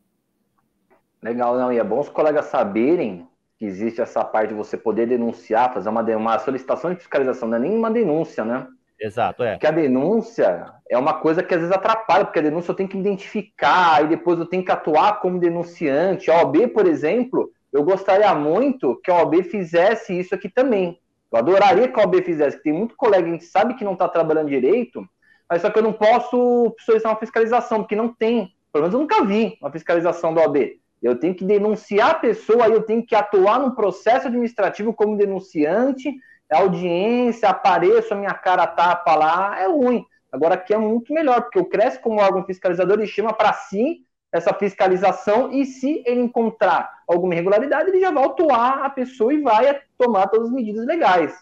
Legal, 1.23 1.57
não, 1.57 1.73
e 1.73 1.79
é 1.79 1.85
bom 1.85 2.01
os 2.01 2.09
colegas 2.09 2.47
saberem 2.47 3.27
que 3.65 3.71
existe 3.71 4.01
essa 4.01 4.23
parte 4.23 4.51
de 4.51 4.55
você 4.55 4.77
poder 4.77 5.07
denunciar, 5.07 5.73
fazer 5.73 5.89
uma, 5.89 6.03
uma 6.03 6.39
solicitação 6.39 6.93
de 6.93 6.99
fiscalização, 6.99 7.49
não 7.49 7.57
é 7.57 7.61
nem 7.61 7.77
uma 7.77 7.91
denúncia, 7.91 8.45
né? 8.45 8.67
Exato, 9.01 9.43
é. 9.43 9.53
Porque 9.53 9.67
a 9.67 9.71
denúncia 9.71 10.73
é 10.89 10.97
uma 10.99 11.15
coisa 11.15 11.43
que 11.43 11.55
às 11.55 11.61
vezes 11.61 11.75
atrapalha, 11.75 12.25
porque 12.25 12.39
a 12.39 12.43
denúncia 12.43 12.71
eu 12.71 12.77
tenho 12.77 12.89
que 12.89 12.99
identificar, 12.99 14.05
e 14.05 14.09
depois 14.09 14.39
eu 14.39 14.47
tenho 14.47 14.65
que 14.65 14.71
atuar 14.71 15.21
como 15.21 15.39
denunciante. 15.39 16.31
A 16.31 16.43
OAB, 16.43 16.69
por 16.69 16.87
exemplo, 16.87 17.51
eu 17.73 17.83
gostaria 17.83 18.33
muito 18.35 19.01
que 19.03 19.11
a 19.11 19.17
OAB 19.17 19.43
fizesse 19.43 20.19
isso 20.19 20.35
aqui 20.35 20.49
também. 20.49 21.01
Eu 21.33 21.39
adoraria 21.39 21.89
que 21.89 21.99
a 21.99 22.03
OAB 22.03 22.23
fizesse, 22.23 22.59
que 22.59 22.65
tem 22.65 22.73
muito 22.73 22.95
colega 22.97 23.37
que 23.37 23.45
sabe 23.45 23.75
que 23.75 23.85
não 23.85 23.95
está 23.95 24.09
trabalhando 24.09 24.49
direito, 24.49 25.05
mas 25.49 25.63
só 25.63 25.71
que 25.71 25.79
eu 25.79 25.83
não 25.83 25.93
posso 25.93 26.75
solicitar 26.81 27.13
uma 27.13 27.19
fiscalização, 27.19 27.79
porque 27.79 27.97
não 27.97 28.13
tem 28.13 28.53
Pelo 28.73 28.83
menos 28.83 28.95
eu 28.95 29.01
nunca 29.01 29.25
vi 29.25 29.57
uma 29.61 29.71
fiscalização 29.71 30.35
do 30.35 30.41
OAB. 30.41 30.81
Eu 31.05 31.17
tenho 31.17 31.35
que 31.35 31.45
denunciar 31.45 32.13
a 32.13 32.15
pessoa, 32.15 32.65
aí 32.65 32.73
eu 32.73 32.83
tenho 32.83 33.05
que 33.05 33.15
atuar 33.15 33.61
no 33.61 33.75
processo 33.75 34.27
administrativo 34.27 34.95
como 34.95 35.19
denunciante, 35.19 36.11
audiência, 36.51 37.51
apareço, 37.51 38.15
a 38.15 38.17
minha 38.17 38.33
cara 38.33 38.67
tapa 38.67 39.15
lá, 39.15 39.61
é 39.61 39.67
ruim. 39.67 40.03
Agora 40.33 40.55
aqui 40.55 40.73
é 40.73 40.79
muito 40.79 41.13
melhor, 41.13 41.43
porque 41.43 41.59
o 41.59 41.67
CRES, 41.67 41.99
como 41.99 42.23
órgão 42.23 42.47
fiscalizador, 42.47 42.97
ele 42.99 43.07
chama 43.07 43.35
para 43.35 43.53
si 43.53 43.99
essa 44.33 44.55
fiscalização 44.55 45.53
e 45.53 45.67
se 45.67 46.03
ele 46.07 46.23
encontrar 46.23 46.91
alguma 47.07 47.35
irregularidade, 47.35 47.91
ele 47.91 48.01
já 48.01 48.11
vai 48.11 48.25
autuar 48.25 48.83
a 48.83 48.89
pessoa 48.89 49.33
e 49.35 49.43
vai 49.43 49.79
tomar 49.99 50.29
todas 50.29 50.49
as 50.49 50.55
medidas 50.55 50.87
legais. 50.87 51.37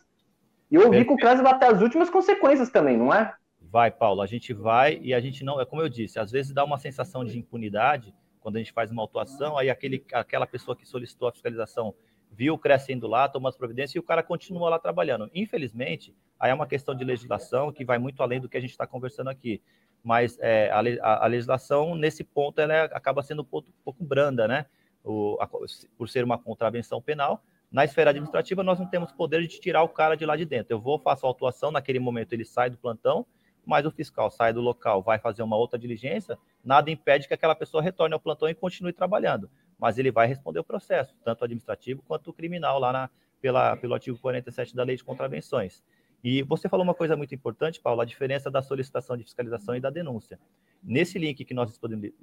E 0.72 0.74
eu 0.74 0.86
ouvi 0.86 1.04
que 1.04 1.12
o 1.12 1.16
CRES 1.16 1.40
vai 1.40 1.52
até 1.52 1.68
as 1.68 1.80
últimas 1.80 2.10
consequências 2.10 2.68
também, 2.68 2.96
não 2.96 3.14
é? 3.14 3.32
Vai, 3.60 3.92
Paulo, 3.92 4.22
a 4.22 4.26
gente 4.26 4.52
vai 4.52 4.98
e 5.00 5.14
a 5.14 5.20
gente 5.20 5.44
não, 5.44 5.60
é 5.60 5.64
como 5.64 5.82
eu 5.82 5.88
disse, 5.88 6.18
às 6.18 6.32
vezes 6.32 6.52
dá 6.52 6.64
uma 6.64 6.78
sensação 6.78 7.24
de 7.24 7.38
impunidade 7.38 8.12
quando 8.42 8.56
a 8.56 8.58
gente 8.58 8.72
faz 8.72 8.90
uma 8.90 9.02
autuação, 9.02 9.56
aí 9.56 9.70
aquele, 9.70 10.04
aquela 10.12 10.46
pessoa 10.46 10.76
que 10.76 10.86
solicitou 10.86 11.28
a 11.28 11.32
fiscalização 11.32 11.94
viu 12.30 12.58
crescendo 12.58 13.06
lá, 13.06 13.28
tomou 13.28 13.48
as 13.48 13.56
providências 13.56 13.94
e 13.94 13.98
o 13.98 14.02
cara 14.02 14.22
continua 14.22 14.70
lá 14.70 14.78
trabalhando. 14.78 15.30
Infelizmente, 15.34 16.14
aí 16.40 16.50
é 16.50 16.54
uma 16.54 16.66
questão 16.66 16.94
de 16.94 17.04
legislação 17.04 17.70
que 17.70 17.84
vai 17.84 17.98
muito 17.98 18.22
além 18.22 18.40
do 18.40 18.48
que 18.48 18.56
a 18.56 18.60
gente 18.60 18.70
está 18.70 18.86
conversando 18.86 19.28
aqui. 19.28 19.62
Mas 20.02 20.38
é, 20.40 20.70
a, 20.70 20.80
a, 20.80 21.24
a, 21.24 21.26
legislação, 21.26 21.94
nesse 21.94 22.24
ponto, 22.24 22.60
ela 22.60 22.74
é, 22.74 22.82
acaba 22.92 23.22
sendo 23.22 23.42
um 23.42 23.44
pouco, 23.44 23.68
um 23.68 23.84
pouco 23.84 24.02
branda, 24.02 24.48
né? 24.48 24.66
O, 25.04 25.36
a, 25.40 25.46
por 25.46 26.08
ser 26.08 26.24
uma 26.24 26.38
contravenção 26.38 27.00
penal. 27.00 27.42
Na 27.70 27.84
esfera 27.84 28.10
administrativa, 28.10 28.62
nós 28.62 28.78
não 28.78 28.86
temos 28.86 29.12
poder 29.12 29.46
de 29.46 29.60
tirar 29.60 29.82
o 29.82 29.88
cara 29.88 30.16
de 30.16 30.26
lá 30.26 30.36
de 30.36 30.44
dentro. 30.44 30.74
Eu 30.74 30.80
vou, 30.80 30.98
faço 30.98 31.24
a 31.24 31.28
autuação, 31.28 31.70
naquele 31.70 31.98
momento 31.98 32.32
ele 32.32 32.44
sai 32.44 32.68
do 32.68 32.76
plantão, 32.76 33.24
mas 33.64 33.86
o 33.86 33.90
fiscal 33.90 34.30
sai 34.30 34.52
do 34.52 34.60
local, 34.60 35.02
vai 35.02 35.18
fazer 35.18 35.42
uma 35.42 35.56
outra 35.56 35.78
diligência, 35.78 36.38
nada 36.64 36.90
impede 36.90 37.28
que 37.28 37.34
aquela 37.34 37.54
pessoa 37.54 37.82
retorne 37.82 38.14
ao 38.14 38.20
plantão 38.20 38.48
e 38.48 38.54
continue 38.54 38.92
trabalhando. 38.92 39.50
Mas 39.78 39.98
ele 39.98 40.10
vai 40.10 40.26
responder 40.26 40.60
o 40.60 40.64
processo, 40.64 41.16
tanto 41.24 41.44
administrativo 41.44 42.02
quanto 42.06 42.32
criminal, 42.32 42.78
lá 42.78 42.92
na, 42.92 43.10
pela, 43.40 43.76
pelo 43.76 43.94
artigo 43.94 44.18
47 44.18 44.74
da 44.74 44.84
Lei 44.84 44.96
de 44.96 45.04
Contravenções. 45.04 45.82
E 46.22 46.42
você 46.42 46.68
falou 46.68 46.84
uma 46.84 46.94
coisa 46.94 47.16
muito 47.16 47.34
importante, 47.34 47.80
Paulo, 47.80 48.00
a 48.00 48.04
diferença 48.04 48.48
da 48.48 48.62
solicitação 48.62 49.16
de 49.16 49.24
fiscalização 49.24 49.74
e 49.74 49.80
da 49.80 49.90
denúncia. 49.90 50.38
Nesse 50.82 51.18
link 51.18 51.44
que 51.44 51.54
nós 51.54 51.76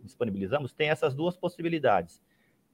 disponibilizamos, 0.04 0.72
tem 0.72 0.90
essas 0.90 1.14
duas 1.14 1.36
possibilidades. 1.36 2.22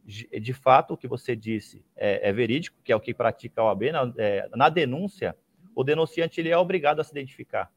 De 0.06 0.54
fato, 0.54 0.94
o 0.94 0.98
que 0.98 1.08
você 1.08 1.36
disse 1.36 1.84
é, 1.96 2.30
é 2.30 2.32
verídico, 2.32 2.78
que 2.84 2.92
é 2.92 2.96
o 2.96 3.00
que 3.00 3.12
pratica 3.12 3.60
a 3.60 3.66
OAB. 3.66 3.92
Na, 3.92 4.14
é, 4.18 4.48
na 4.56 4.70
denúncia, 4.70 5.36
o 5.74 5.84
denunciante 5.84 6.40
ele 6.40 6.50
é 6.50 6.58
obrigado 6.58 7.00
a 7.00 7.04
se 7.04 7.12
identificar. 7.12 7.72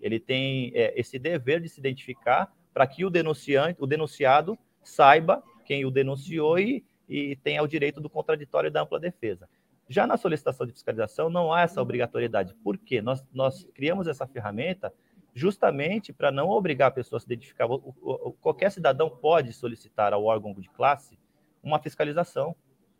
Ele 0.00 0.18
tem 0.18 0.72
é, 0.74 0.98
esse 0.98 1.18
dever 1.18 1.60
de 1.60 1.68
se 1.68 1.80
identificar 1.80 2.52
para 2.72 2.86
que 2.86 3.04
o 3.04 3.10
denunciante, 3.10 3.76
o 3.80 3.86
denunciado, 3.86 4.58
saiba 4.82 5.42
quem 5.64 5.84
o 5.84 5.90
denunciou 5.90 6.58
e, 6.58 6.84
e 7.08 7.36
tenha 7.36 7.62
o 7.62 7.68
direito 7.68 8.00
do 8.00 8.08
contraditório 8.10 8.68
e 8.68 8.70
da 8.70 8.82
ampla 8.82 8.98
defesa. 8.98 9.48
Já 9.88 10.06
na 10.06 10.16
solicitação 10.16 10.66
de 10.66 10.72
fiscalização 10.72 11.28
não 11.28 11.52
há 11.52 11.62
essa 11.62 11.82
obrigatoriedade. 11.82 12.54
Por 12.64 12.78
quê? 12.78 13.02
Nós, 13.02 13.24
nós 13.32 13.68
criamos 13.74 14.06
essa 14.06 14.26
ferramenta 14.26 14.92
justamente 15.34 16.12
para 16.12 16.30
não 16.30 16.48
obrigar 16.50 16.88
a 16.88 16.90
pessoa 16.90 17.18
a 17.18 17.20
se 17.20 17.26
identificar. 17.26 17.66
O, 17.66 17.94
o, 18.00 18.32
qualquer 18.32 18.70
cidadão 18.70 19.10
pode 19.10 19.52
solicitar 19.52 20.12
ao 20.12 20.24
órgão 20.24 20.54
de 20.54 20.68
classe 20.70 21.18
uma 21.62 21.78
fiscalização. 21.78 22.54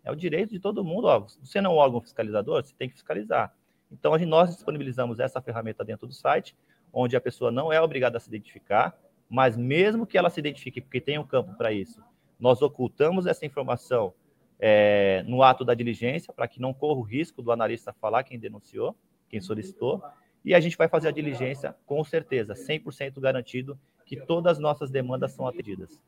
É 0.05 0.11
o 0.11 0.17
direito 0.17 0.51
de 0.51 0.61
todo 0.61 0.85
mundo. 0.85 1.07
Ó, 1.07 1.27
você 1.41 1.61
não 1.61 1.73
é 1.73 1.75
um 1.75 1.77
órgão 1.79 2.01
fiscalizador, 2.01 2.63
você 2.63 2.75
tem 2.77 2.89
que 2.89 2.95
fiscalizar. 2.95 3.55
Então, 3.91 4.17
nós 4.27 4.51
disponibilizamos 4.51 5.21
essa 5.21 5.41
ferramenta 5.41 5.85
dentro 5.85 6.07
do 6.07 6.15
site 6.15 6.57
onde 6.93 7.17
a 7.17 7.21
pessoa 7.21 7.51
não 7.51 7.73
é 7.73 7.81
obrigada 7.81 8.17
a 8.17 8.21
se 8.21 8.29
identificar, 8.29 8.97
mas 9.29 9.57
mesmo 9.57 10.07
que 10.07 10.19
ela 10.19 10.29
se 10.29 10.39
identifique, 10.39 10.81
porque 10.81 11.01
tem 11.01 11.19
um 11.19 11.27
campo 11.27 11.57
para 11.57 11.73
isso, 11.73 12.03
nós 12.39 12.61
ocultamos 12.61 13.27
essa 13.27 13.47
informação 13.47 14.13
é, 14.59 15.25
no 15.27 15.43
ato 15.43 15.65
da 15.65 15.75
diligência, 15.75 16.33
para 16.33 16.47
que 16.47 16.61
não 16.61 16.75
corra 16.75 17.01
o 17.01 17.03
risco 17.03 17.41
do 17.43 17.51
analista 17.51 17.93
falar 17.95 18.25
quem 18.25 18.39
denunciou, 18.39 18.95
quem 19.29 19.41
solicitou, 19.41 20.03
e 20.45 20.55
a 20.55 20.61
gente 20.61 20.77
vai 20.77 20.89
fazer 20.89 21.09
a 21.09 21.13
diligência 21.13 21.75
com 21.87 22.03
certeza, 22.05 22.55
100% 22.55 23.19
garantido 23.21 23.79
que 24.05 24.17
todas 24.17 24.53
as 24.53 24.59
nossas 24.59 24.91
demandas 24.91 25.33
são 25.33 25.47
atendidas. 25.47 26.01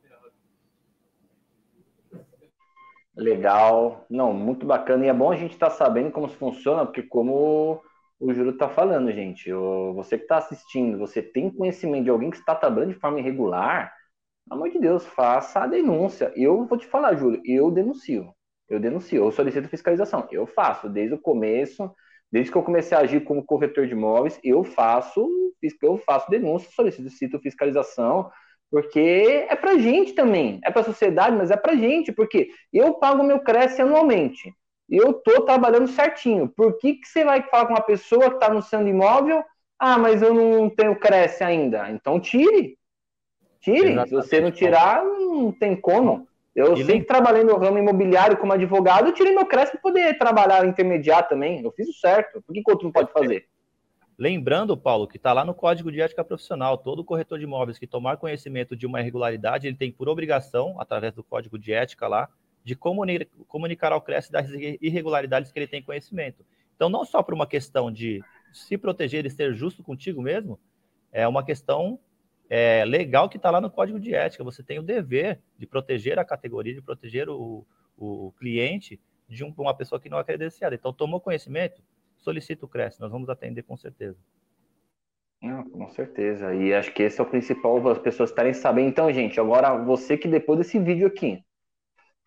Legal, 3.17 4.05
não, 4.11 4.33
muito 4.33 4.67
bacana, 4.67 5.07
e 5.07 5.09
é 5.09 5.15
bom 5.15 5.31
a 5.31 5.37
gente 5.37 5.53
estar 5.53 5.71
tá 5.71 5.77
sabendo 5.77 6.11
como 6.11 6.29
funciona, 6.29 6.85
porque 6.85 7.03
como 7.03 7.81
o 8.25 8.33
Júlio 8.33 8.53
está 8.53 8.69
falando, 8.69 9.13
gente. 9.13 9.53
você 9.95 10.17
que 10.17 10.25
está 10.25 10.39
assistindo, 10.39 10.99
você 10.99 11.23
tem 11.23 11.51
conhecimento 11.51 12.05
de 12.05 12.11
alguém 12.11 12.31
que 12.31 12.39
está 12.39 12.55
trabalhando 12.55 12.95
de 12.95 12.99
forma 12.99 13.21
irregular, 13.21 13.93
pelo 14.49 14.61
amor 14.61 14.73
de 14.73 14.79
Deus, 14.79 15.07
faça 15.07 15.61
a 15.61 15.67
denúncia. 15.67 16.33
Eu 16.35 16.65
vou 16.67 16.79
te 16.79 16.87
falar, 16.87 17.17
Júlio, 17.17 17.41
eu 17.45 17.71
denuncio. 17.71 18.35
Eu 18.69 18.81
denuncio, 18.81 19.25
eu 19.25 19.31
solicito 19.31 19.69
fiscalização. 19.69 20.27
Eu 20.33 20.47
faço, 20.47 20.89
desde 20.89 21.15
o 21.15 21.21
começo, 21.21 21.91
desde 22.33 22.51
que 22.51 22.57
eu 22.57 22.63
comecei 22.63 22.97
a 22.97 23.03
agir 23.03 23.21
como 23.25 23.45
corretor 23.45 23.87
de 23.87 23.93
imóveis, 23.93 24.41
eu 24.43 24.65
faço, 24.65 25.29
eu 25.83 25.99
faço 25.99 26.31
denúncia, 26.31 26.71
solicito 26.75 27.39
fiscalização, 27.41 28.31
porque 28.71 29.47
é 29.49 29.55
pra 29.55 29.77
gente 29.77 30.15
também, 30.15 30.61
é 30.65 30.71
pra 30.71 30.83
sociedade, 30.83 31.37
mas 31.37 31.51
é 31.51 31.57
pra 31.57 31.77
gente, 31.77 32.11
porque 32.11 32.49
eu 32.73 32.95
pago 32.95 33.23
meu 33.23 33.41
Cresce 33.41 33.83
anualmente 33.83 34.53
eu 34.89 35.13
tô 35.15 35.43
trabalhando 35.43 35.89
certinho. 35.89 36.49
Por 36.49 36.79
que, 36.79 36.95
que 36.95 37.09
você 37.09 37.25
vai 37.25 37.43
falar 37.43 37.67
com 37.67 37.73
uma 37.75 37.81
pessoa 37.81 38.29
que 38.31 38.37
está 38.37 38.53
no 38.53 38.63
seu 38.63 38.87
imóvel? 38.87 39.43
Ah, 39.79 39.99
mas 39.99 40.23
eu 40.23 40.33
não 40.33 40.71
tenho 40.71 40.99
Cresce 40.99 41.43
ainda. 41.43 41.91
Então 41.91 42.21
tire. 42.21 42.79
Tire. 43.61 43.93
Exatamente. 43.93 44.09
Se 44.09 44.15
você 44.15 44.41
não 44.41 44.51
tirar, 44.51 45.05
não 45.05 45.53
tem 45.53 45.75
como. 45.75 46.29
Eu 46.55 46.75
e 46.75 46.85
sei 46.85 47.01
que 47.01 47.07
trabalhei 47.07 47.43
no 47.43 47.57
ramo 47.57 47.79
imobiliário 47.79 48.37
como 48.37 48.53
advogado, 48.53 49.09
eu 49.09 49.13
tirei 49.13 49.35
meu 49.35 49.47
Cresce 49.47 49.73
para 49.73 49.81
poder 49.81 50.17
trabalhar 50.19 50.65
intermediário 50.67 51.29
também. 51.29 51.63
Eu 51.63 51.73
fiz 51.73 51.89
o 51.89 51.93
certo. 51.93 52.41
Por 52.43 52.53
que, 52.53 52.63
que 52.63 52.71
outro 52.71 52.85
não 52.85 52.93
pode 52.93 53.11
fazer? 53.11 53.49
Lembrando, 54.17 54.77
Paulo, 54.77 55.09
que 55.09 55.17
está 55.17 55.33
lá 55.33 55.45
no 55.45 55.53
Código 55.53 55.91
de 55.91 56.01
Ética 56.01 56.23
Profissional, 56.23 56.79
todo 56.79 57.05
corretor 57.05 57.37
de 57.37 57.45
imóveis 57.45 57.79
que 57.79 57.87
tomar 57.87 58.17
conhecimento 58.17 58.77
de 58.77 58.87
uma 58.87 59.01
irregularidade, 59.01 59.67
ele 59.67 59.77
tem 59.77 59.91
por 59.91 60.09
obrigação, 60.09 60.77
através 60.79 61.13
do 61.13 61.25
Código 61.25 61.59
de 61.59 61.73
Ética 61.73 62.07
lá, 62.07 62.29
de 62.65 62.75
comunicar 62.75 63.93
ao 63.93 64.01
CRES 64.01 64.31
das 64.31 64.49
irregularidades 64.81 65.53
que 65.53 65.59
ele 65.59 65.67
tem 65.67 65.83
conhecimento. 65.83 66.45
Então, 66.75 66.89
não 66.89 67.05
só 67.05 67.23
por 67.23 67.35
uma 67.35 67.47
questão 67.47 67.93
de 67.93 68.25
se 68.53 68.79
proteger 68.79 69.27
e 69.27 69.31
ser 69.31 69.55
justo 69.55 69.83
contigo 69.83 70.23
mesmo, 70.23 70.59
é 71.13 71.29
uma 71.29 71.45
questão 71.45 72.01
é, 72.49 72.85
legal 72.85 73.29
que 73.29 73.37
está 73.37 73.51
lá 73.51 73.61
no 73.61 73.71
Código 73.71 74.01
de 74.01 74.15
Ética. 74.15 74.43
Você 74.43 74.63
tem 74.63 74.79
o 74.79 74.83
dever 74.83 75.41
de 75.59 75.67
proteger 75.67 76.19
a 76.19 76.25
categoria, 76.25 76.75
de 76.75 76.81
proteger 76.81 77.29
o, 77.29 77.67
o 77.99 78.33
cliente 78.39 78.99
de 79.29 79.45
um, 79.45 79.53
uma 79.59 79.75
pessoa 79.75 80.01
que 80.01 80.09
não 80.09 80.19
é 80.19 80.25
credenciada. 80.25 80.75
Então, 80.75 80.93
tomou 80.93 81.21
conhecimento, 81.21 81.83
solicita 82.17 82.65
o 82.65 82.69
CRES, 82.69 82.99
nós 82.99 83.13
vamos 83.13 83.29
atender 83.29 83.63
com 83.63 83.77
certeza. 83.77 84.19
Não, 85.43 85.69
com 85.69 85.87
certeza. 85.91 86.55
E 86.55 86.73
acho 86.73 86.91
que 86.95 87.03
esse 87.03 87.21
é 87.21 87.23
o 87.23 87.27
principal, 87.27 87.87
as 87.89 87.99
pessoas 87.99 88.31
estarem 88.31 88.55
sabendo. 88.55 88.89
Então, 88.89 89.13
gente, 89.13 89.39
agora 89.39 89.77
você 89.77 90.17
que 90.17 90.27
depois 90.27 90.59
desse 90.59 90.79
vídeo 90.79 91.07
aqui, 91.07 91.45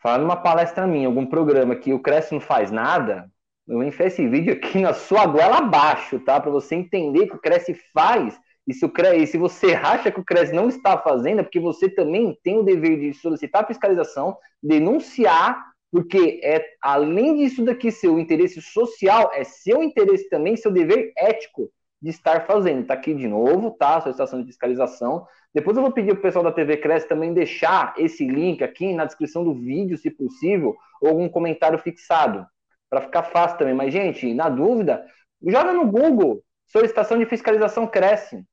falar 0.01 0.19
numa 0.19 0.35
palestra 0.35 0.87
minha, 0.87 1.07
algum 1.07 1.25
programa 1.25 1.75
que 1.75 1.93
o 1.93 1.99
Cresce 1.99 2.33
não 2.33 2.41
faz 2.41 2.71
nada, 2.71 3.29
eu 3.67 3.83
enfiei 3.83 4.07
esse 4.07 4.27
vídeo 4.27 4.53
aqui 4.53 4.79
na 4.79 4.93
sua 4.93 5.25
goela 5.25 5.57
abaixo, 5.57 6.19
tá? 6.19 6.39
Para 6.39 6.51
você 6.51 6.75
entender 6.75 7.27
que 7.27 7.35
o 7.35 7.41
Cresce 7.41 7.73
faz. 7.93 8.39
E 8.65 8.73
se, 8.73 8.85
o 8.85 8.89
Cresce, 8.89 9.23
e 9.23 9.27
se 9.27 9.37
você 9.37 9.73
acha 9.75 10.11
que 10.11 10.19
o 10.19 10.25
Cresce 10.25 10.53
não 10.53 10.69
está 10.69 10.97
fazendo, 10.97 11.39
é 11.39 11.43
porque 11.43 11.59
você 11.59 11.89
também 11.89 12.37
tem 12.43 12.57
o 12.57 12.63
dever 12.63 12.97
de 12.99 13.13
solicitar 13.13 13.67
fiscalização, 13.67 14.37
denunciar, 14.63 15.61
porque 15.91 16.39
é 16.43 16.65
além 16.81 17.37
disso 17.37 17.63
daqui 17.63 17.91
seu 17.91 18.19
interesse 18.19 18.61
social, 18.61 19.31
é 19.33 19.43
seu 19.43 19.83
interesse 19.83 20.29
também, 20.29 20.55
seu 20.55 20.71
dever 20.71 21.11
ético 21.17 21.69
de 22.01 22.09
estar 22.09 22.45
fazendo. 22.45 22.81
Está 22.81 22.93
aqui 22.93 23.13
de 23.13 23.27
novo, 23.27 23.71
tá? 23.71 23.97
A 23.97 24.01
solicitação 24.01 24.39
de 24.39 24.47
fiscalização. 24.47 25.25
Depois 25.53 25.75
eu 25.75 25.83
vou 25.83 25.91
pedir 25.91 26.11
para 26.11 26.19
o 26.19 26.21
pessoal 26.21 26.43
da 26.43 26.51
TV 26.51 26.77
Cresce 26.77 27.07
também 27.07 27.33
deixar 27.33 27.93
esse 27.97 28.25
link 28.27 28.63
aqui 28.63 28.93
na 28.93 29.05
descrição 29.05 29.43
do 29.43 29.53
vídeo, 29.53 29.97
se 29.97 30.11
possível, 30.11 30.75
ou 31.01 31.09
algum 31.09 31.29
comentário 31.29 31.79
fixado, 31.79 32.45
para 32.89 33.01
ficar 33.01 33.23
fácil 33.23 33.57
também. 33.57 33.73
Mas, 33.73 33.91
gente, 33.91 34.33
na 34.33 34.49
dúvida, 34.49 35.05
joga 35.41 35.73
no 35.73 35.89
Google, 35.89 36.43
solicitação 36.67 37.17
de 37.17 37.25
fiscalização 37.25 37.87
Cresce. 37.87 38.43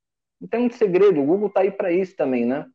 Não 0.40 0.48
tem 0.48 0.60
muito 0.60 0.76
segredo, 0.76 1.20
o 1.20 1.26
Google 1.26 1.48
está 1.48 1.60
aí 1.60 1.70
para 1.70 1.92
isso 1.92 2.16
também, 2.16 2.44
né? 2.44 2.66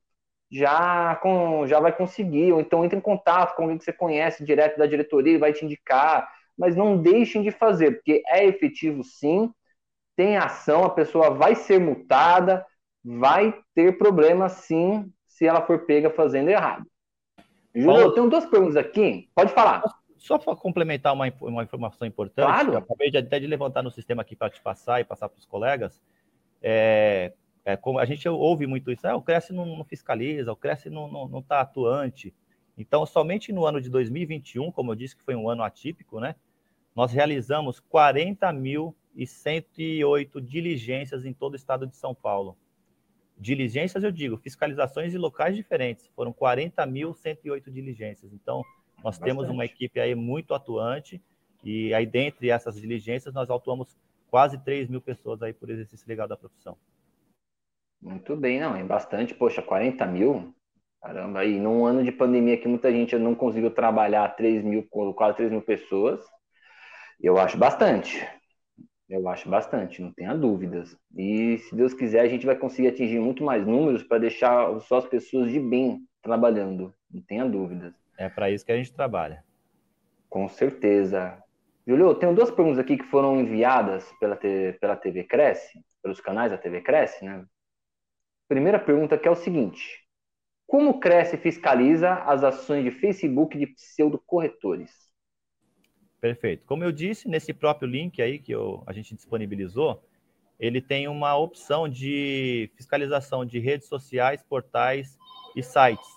Já, 0.52 1.16
com, 1.18 1.68
já 1.68 1.80
vai 1.80 1.96
conseguir, 1.96 2.52
ou 2.52 2.60
então 2.60 2.84
entre 2.84 2.98
em 2.98 3.02
contato 3.02 3.56
com 3.56 3.64
alguém 3.64 3.78
que 3.78 3.84
você 3.84 3.94
conhece 3.94 4.44
direto 4.44 4.78
da 4.78 4.88
diretoria, 4.88 5.34
e 5.34 5.38
vai 5.38 5.54
te 5.54 5.64
indicar, 5.64 6.28
mas 6.58 6.76
não 6.76 6.98
deixem 6.98 7.42
de 7.44 7.52
fazer, 7.52 7.94
porque 7.94 8.24
é 8.28 8.46
efetivo 8.46 9.04
sim, 9.04 9.52
tem 10.16 10.36
ação, 10.38 10.84
a 10.84 10.90
pessoa 10.90 11.30
vai 11.30 11.56
ser 11.56 11.80
multada, 11.80 12.66
vai 13.18 13.58
ter 13.74 13.98
problema 13.98 14.50
sim 14.50 15.10
se 15.28 15.46
ela 15.46 15.62
for 15.62 15.86
pega 15.86 16.10
fazendo 16.10 16.50
errado. 16.50 16.86
Júlio, 17.74 18.02
eu 18.02 18.12
tenho 18.12 18.30
duas 18.30 18.46
perguntas 18.46 18.76
aqui. 18.76 19.30
Pode 19.34 19.54
falar. 19.54 19.82
Só 20.18 20.38
para 20.38 20.54
complementar 20.56 21.14
uma, 21.14 21.32
uma 21.42 21.64
informação 21.64 22.06
importante, 22.08 22.46
claro. 22.46 22.74
eu 22.74 22.80
acabei 22.80 23.10
de, 23.10 23.18
até 23.18 23.40
de 23.40 23.48
levantar 23.48 23.82
no 23.82 23.90
sistema 23.90 24.22
aqui 24.22 24.36
para 24.36 24.50
te 24.50 24.62
passar 24.62 25.00
e 25.00 25.06
passar 25.06 25.30
para 25.30 25.40
os 25.40 25.46
colegas. 25.46 26.02
É, 26.62 27.32
É, 27.64 27.78
como 27.78 28.00
a 28.00 28.06
gente 28.06 28.28
ouve 28.28 28.66
muito 28.66 28.92
isso, 28.92 29.08
ah, 29.08 29.16
o 29.16 29.22
Cresce 29.22 29.54
não, 29.54 29.66
não 29.66 29.86
fiscaliza, 29.86 30.52
o 30.52 30.56
Cresce 30.56 30.90
não 30.90 31.40
está 31.40 31.58
tá 31.58 31.62
atuante. 31.62 32.34
Então, 32.78 33.06
somente 33.06 33.54
no 33.54 33.66
ano 33.66 33.82
de 33.82 33.90
2021, 33.90 34.72
como 34.72 34.92
eu 34.92 34.96
disse 34.96 35.16
que 35.16 35.24
foi 35.24 35.36
um 35.36 35.50
ano 35.50 35.64
atípico, 35.64 36.20
né, 36.20 36.36
nós 36.96 37.12
realizamos 37.12 37.82
40.108 37.82 40.42
diligências 40.42 41.26
em 41.26 41.34
todo 41.34 41.54
o 41.54 41.56
estado 41.56 41.86
de 41.86 41.96
São 41.96 42.16
Paulo. 42.16 42.58
Diligências, 43.40 44.04
eu 44.04 44.12
digo, 44.12 44.38
fiscalizações 44.38 45.12
de 45.12 45.18
locais 45.18 45.56
diferentes. 45.56 46.08
Foram 46.16 46.34
40.108 46.34 47.72
diligências. 47.72 48.34
Então, 48.34 48.64
nós 48.98 49.18
Bastante. 49.18 49.28
temos 49.30 49.50
uma 49.50 49.64
equipe 49.64 50.00
aí 50.00 50.14
muito 50.14 50.54
atuante 50.54 51.22
e 51.64 51.94
aí, 51.94 52.06
dentre 52.06 52.50
essas 52.50 52.80
diligências, 52.80 53.34
nós 53.34 53.50
autuamos 53.50 53.98
quase 54.30 54.58
3 54.58 54.88
mil 54.90 55.02
pessoas 55.02 55.42
aí 55.42 55.54
por 55.54 55.70
exercício 55.70 56.08
legal 56.08 56.28
da 56.28 56.38
profissão. 56.38 56.78
Muito 58.02 58.36
bem, 58.36 58.60
não, 58.60 58.76
é 58.76 58.84
bastante, 58.84 59.34
poxa, 59.34 59.62
40 59.62 60.06
mil, 60.06 60.54
caramba, 61.02 61.44
e 61.44 61.60
num 61.60 61.86
ano 61.86 62.04
de 62.04 62.12
pandemia 62.12 62.58
que 62.58 62.68
muita 62.68 62.92
gente 62.92 63.18
não 63.18 63.36
conseguiu 63.36 63.72
trabalhar 63.72 64.28
3 64.36 64.64
mil, 64.64 64.88
quase 65.14 65.36
3 65.36 65.52
mil 65.52 65.62
pessoas, 65.62 66.22
eu 67.20 67.38
acho 67.38 67.58
bastante, 67.58 68.26
eu 69.10 69.28
acho 69.28 69.50
bastante, 69.50 70.02
não 70.02 70.12
tenha 70.12 70.36
dúvidas. 70.36 70.96
E 71.18 71.58
se 71.58 71.76
Deus 71.76 71.94
quiser, 71.94 72.22
a 72.22 72.28
gente 72.28 72.46
vai 72.46 72.56
conseguir 72.56 72.90
atingir 72.90 73.20
muito 73.20 73.44
mais 73.44 73.66
números 73.66 74.04
para 74.04 74.20
deixar 74.20 74.80
só 74.82 74.98
as 74.98 75.08
pessoas 75.08 75.52
de 75.52 75.60
bem 75.60 76.08
trabalhando, 76.22 76.94
não 77.12 77.22
tenha 77.22 77.46
dúvidas. 77.46 77.94
É 78.18 78.30
para 78.30 78.52
isso 78.52 78.66
que 78.66 78.72
a 78.72 78.78
gente 78.78 78.94
trabalha. 78.94 79.44
Com 80.30 80.48
certeza. 80.48 81.42
Julio, 81.88 82.14
tenho 82.14 82.36
duas 82.36 82.52
perguntas 82.52 82.78
aqui 82.78 82.98
que 82.98 83.06
foram 83.06 83.40
enviadas 83.40 84.06
pela, 84.20 84.36
pela 84.36 84.96
TV 84.96 85.24
Cresce, 85.24 85.84
pelos 86.04 86.22
canais 86.22 86.52
da 86.52 86.58
TV 86.58 86.82
Cresce, 86.82 87.26
né? 87.26 87.44
Primeira 88.48 88.78
pergunta 88.78 89.18
que 89.18 89.28
é 89.28 89.32
o 89.32 89.36
seguinte: 89.36 90.06
Como 90.68 91.00
Cresce 91.00 91.36
fiscaliza 91.36 92.14
as 92.14 92.44
ações 92.44 92.84
de 92.84 92.92
Facebook 92.92 93.58
de 93.58 93.68
pseudo-corretores? 93.68 95.09
Perfeito. 96.22 96.66
Como 96.66 96.84
eu 96.84 96.92
disse, 96.92 97.30
nesse 97.30 97.54
próprio 97.54 97.90
link 97.90 98.22
aí 98.22 98.40
que 98.40 98.52
eu, 98.52 98.84
a 98.86 98.92
gente 98.92 99.16
disponibilizou, 99.16 100.04
ele 100.60 100.82
tem 100.82 101.08
uma 101.08 101.38
opção 101.38 101.88
de 101.88 102.70
fiscalização 102.76 103.46
de 103.46 103.60
redes 103.60 103.88
sociais, 103.88 104.44
portais 104.44 105.18
e 105.56 105.64
sites. 105.64 106.10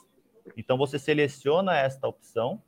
Então 0.57 0.77
você 0.77 0.99
seleciona 0.99 1.79
esta 1.79 2.09
opção, 2.09 2.61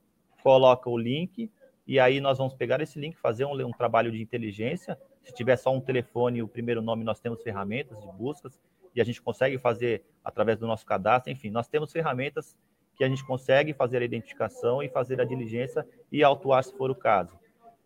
coloca 0.43 0.89
o 0.89 0.97
link 0.97 1.51
e 1.87 1.99
aí 1.99 2.21
nós 2.21 2.39
vamos 2.39 2.55
pegar 2.55 2.81
esse 2.81 2.99
link, 3.01 3.17
fazer 3.17 3.45
um, 3.45 3.67
um 3.67 3.73
trabalho 3.73 4.13
de 4.13 4.23
inteligência. 4.23 4.97
Se 5.23 5.35
tiver 5.35 5.57
só 5.57 5.75
um 5.75 5.81
telefone 5.81 6.39
e 6.39 6.43
o 6.43 6.49
primeiro 6.49 6.81
nome, 6.81 7.03
nós 7.03 7.19
temos 7.19 7.43
ferramentas 7.43 8.01
de 8.01 8.07
buscas 8.13 8.61
e 8.95 9.01
a 9.01 9.05
gente 9.05 9.21
consegue 9.21 9.59
fazer 9.59 10.05
através 10.23 10.59
do 10.59 10.69
nosso 10.69 10.87
cadastro. 10.87 11.33
Enfim, 11.33 11.51
nós 11.51 11.67
temos 11.67 11.91
ferramentas 11.91 12.57
que 12.97 13.05
a 13.05 13.09
gente 13.09 13.25
consegue 13.25 13.73
fazer 13.73 14.03
a 14.03 14.05
identificação 14.05 14.83
e 14.83 14.89
fazer 14.89 15.21
a 15.21 15.25
diligência 15.25 15.87
e 16.11 16.23
autuar 16.23 16.63
se 16.63 16.77
for 16.77 16.91
o 16.91 16.95
caso. 16.95 17.39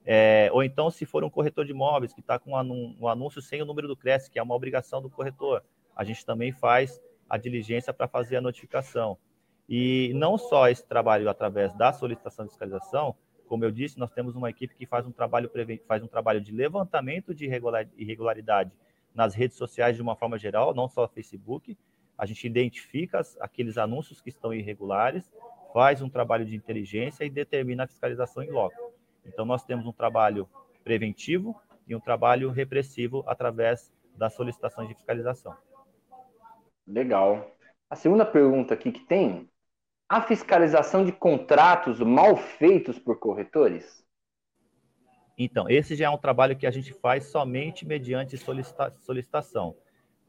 É, 0.05 0.49
ou 0.53 0.63
então, 0.63 0.91
se 0.91 1.05
for 1.05 1.23
um 1.23 1.31
corretor 1.31 1.65
de 1.65 1.73
imóveis 1.73 2.13
que 2.13 2.21
está 2.21 2.39
com 2.39 2.53
um 2.53 3.09
anúncio 3.09 3.43
sem 3.43 3.61
o 3.61 3.67
número 3.67 3.87
do 3.87 3.97
CRES, 3.97 4.29
que 4.29 4.39
é 4.39 4.43
uma 4.43 4.55
obrigação 4.55 5.03
do 5.03 5.11
corretor, 5.11 5.63
a 5.95 6.05
gente 6.05 6.25
também 6.25 6.53
faz 6.53 7.01
a 7.29 7.37
diligência 7.37 7.93
para 7.93 8.09
fazer 8.09 8.37
a 8.37 8.41
notificação. 8.41 9.19
E 9.69 10.13
não 10.15 10.39
só 10.39 10.69
esse 10.69 10.87
trabalho 10.87 11.29
através 11.29 11.75
da 11.75 11.93
solicitação 11.93 12.47
de 12.47 12.51
fiscalização, 12.51 13.15
como 13.47 13.65
eu 13.65 13.71
disse, 13.71 13.99
nós 13.99 14.11
temos 14.11 14.35
uma 14.37 14.49
equipe 14.49 14.75
que 14.75 14.87
faz 14.87 15.07
um 15.07 15.13
trabalho, 15.13 15.51
faz 15.87 16.03
um 16.03 16.07
trabalho 16.07 16.41
de 16.41 16.53
levantamento 16.53 17.35
de 17.35 17.47
irregularidade 17.97 18.73
nas 19.15 19.35
redes 19.35 19.57
sociais 19.57 19.97
de 19.97 20.03
uma 20.03 20.15
forma 20.15 20.39
geral, 20.39 20.75
não 20.75 20.89
só 20.89 21.09
Facebook. 21.09 21.77
A 22.19 22.27
gente 22.27 22.45
identifica 22.47 23.23
aqueles 23.41 23.79
anúncios 23.79 24.21
que 24.21 24.29
estão 24.29 24.53
irregulares, 24.53 25.33
faz 25.73 26.03
um 26.03 26.11
trabalho 26.11 26.45
de 26.45 26.57
inteligência 26.57 27.25
e 27.25 27.31
determina 27.31 27.85
a 27.85 27.87
fiscalização 27.87 28.43
em 28.43 28.51
loco. 28.51 28.93
Então, 29.25 29.45
nós 29.45 29.65
temos 29.65 29.87
um 29.87 29.93
trabalho 29.93 30.49
preventivo 30.83 31.55
e 31.87 31.95
um 31.95 32.01
trabalho 32.01 32.51
repressivo 32.51 33.23
através 33.27 33.93
das 34.17 34.35
solicitações 34.35 34.89
de 34.89 34.95
fiscalização. 34.95 35.55
Legal. 36.87 37.55
A 37.89 37.95
segunda 37.95 38.27
pergunta 38.27 38.75
aqui 38.75 38.91
que 38.91 39.05
tem: 39.07 39.49
a 40.09 40.23
fiscalização 40.23 41.05
de 41.05 41.13
contratos 41.13 42.01
mal 42.01 42.37
feitos 42.37 42.99
por 42.99 43.19
corretores? 43.19 44.05
Então, 45.37 45.71
esse 45.71 45.95
já 45.95 46.07
é 46.07 46.11
um 46.11 46.19
trabalho 46.19 46.57
que 46.57 46.67
a 46.67 46.71
gente 46.71 46.93
faz 46.93 47.27
somente 47.27 47.87
mediante 47.87 48.37
solicita 48.37 48.91
solicitação. 48.99 49.77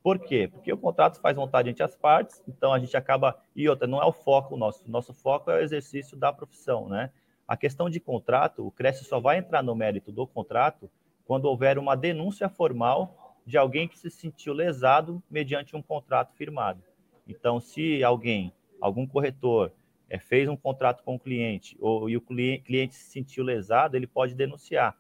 Por 0.01 0.19
quê? 0.19 0.47
Porque 0.47 0.71
o 0.71 0.77
contrato 0.77 1.19
faz 1.19 1.35
vontade 1.35 1.69
entre 1.69 1.83
as 1.83 1.95
partes, 1.95 2.41
então 2.47 2.73
a 2.73 2.79
gente 2.79 2.95
acaba. 2.95 3.38
E 3.55 3.67
outra, 3.67 3.88
não 3.88 4.01
é 4.01 4.05
o 4.05 4.13
foco 4.13 4.55
nosso. 4.55 4.89
Nosso 4.89 5.13
foco 5.13 5.51
é 5.51 5.55
o 5.55 5.62
exercício 5.62 6.17
da 6.17 6.31
profissão, 6.31 6.88
né? 6.88 7.12
A 7.47 7.57
questão 7.57 7.89
de 7.89 7.99
contrato, 7.99 8.65
o 8.65 8.71
Cresce 8.71 9.03
só 9.03 9.19
vai 9.19 9.38
entrar 9.38 9.63
no 9.63 9.75
mérito 9.75 10.12
do 10.12 10.25
contrato 10.25 10.89
quando 11.25 11.45
houver 11.45 11.77
uma 11.77 11.95
denúncia 11.95 12.47
formal 12.47 13.35
de 13.45 13.57
alguém 13.57 13.88
que 13.88 13.97
se 13.97 14.09
sentiu 14.09 14.53
lesado 14.53 15.21
mediante 15.29 15.75
um 15.75 15.81
contrato 15.81 16.33
firmado. 16.35 16.83
Então, 17.27 17.59
se 17.59 18.03
alguém, 18.03 18.53
algum 18.79 19.05
corretor, 19.05 19.71
é, 20.09 20.17
fez 20.17 20.47
um 20.47 20.55
contrato 20.55 21.03
com 21.03 21.15
o 21.15 21.19
cliente 21.19 21.77
ou, 21.79 22.09
e 22.09 22.15
o 22.17 22.21
cliente, 22.21 22.63
cliente 22.63 22.95
se 22.95 23.12
sentiu 23.12 23.43
lesado, 23.43 23.95
ele 23.95 24.07
pode 24.07 24.33
denunciar. 24.33 24.97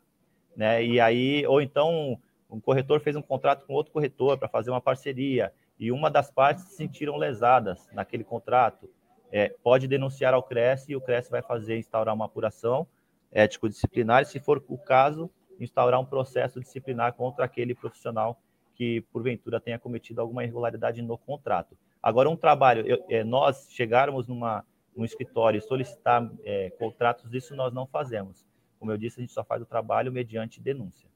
Né? 0.55 0.83
E 0.83 0.99
aí, 0.99 1.45
ou 1.47 1.61
então 1.61 2.19
um 2.49 2.59
corretor 2.59 2.99
fez 2.99 3.15
um 3.15 3.21
contrato 3.21 3.65
com 3.65 3.73
outro 3.73 3.93
corretor 3.93 4.37
para 4.37 4.47
fazer 4.47 4.71
uma 4.71 4.81
parceria 4.81 5.53
e 5.79 5.91
uma 5.91 6.09
das 6.09 6.31
partes 6.31 6.65
se 6.65 6.75
sentiram 6.75 7.15
lesadas 7.15 7.87
naquele 7.93 8.23
contrato, 8.23 8.89
é, 9.31 9.49
pode 9.63 9.87
denunciar 9.87 10.33
ao 10.33 10.43
CRES 10.43 10.89
e 10.89 10.95
o 10.95 11.01
CRES 11.01 11.29
vai 11.29 11.41
fazer 11.41 11.77
instaurar 11.77 12.15
uma 12.15 12.25
apuração 12.25 12.87
ético-disciplinar 13.31 14.23
e, 14.23 14.25
se 14.25 14.39
for 14.39 14.63
o 14.67 14.77
caso, 14.77 15.29
instaurar 15.59 15.99
um 15.99 16.05
processo 16.05 16.59
disciplinar 16.59 17.13
contra 17.13 17.45
aquele 17.45 17.75
profissional 17.75 18.41
que, 18.75 19.01
porventura, 19.13 19.59
tenha 19.59 19.77
cometido 19.77 20.19
alguma 20.19 20.43
irregularidade 20.43 21.01
no 21.01 21.17
contrato. 21.17 21.77
Agora, 22.01 22.29
um 22.29 22.35
trabalho, 22.35 22.87
eu, 22.87 23.05
é, 23.09 23.23
nós 23.23 23.67
chegarmos 23.71 24.27
numa, 24.27 24.65
num 24.95 25.05
escritório 25.05 25.57
e 25.57 25.61
solicitar 25.61 26.31
é, 26.43 26.71
contratos, 26.71 27.33
isso 27.33 27.55
nós 27.55 27.73
não 27.73 27.85
fazemos. 27.85 28.45
Como 28.79 28.91
eu 28.91 28.97
disse, 28.97 29.19
a 29.19 29.21
gente 29.21 29.33
só 29.33 29.43
faz 29.43 29.61
o 29.61 29.65
trabalho 29.65 30.11
mediante 30.11 30.61
denúncia. 30.61 31.08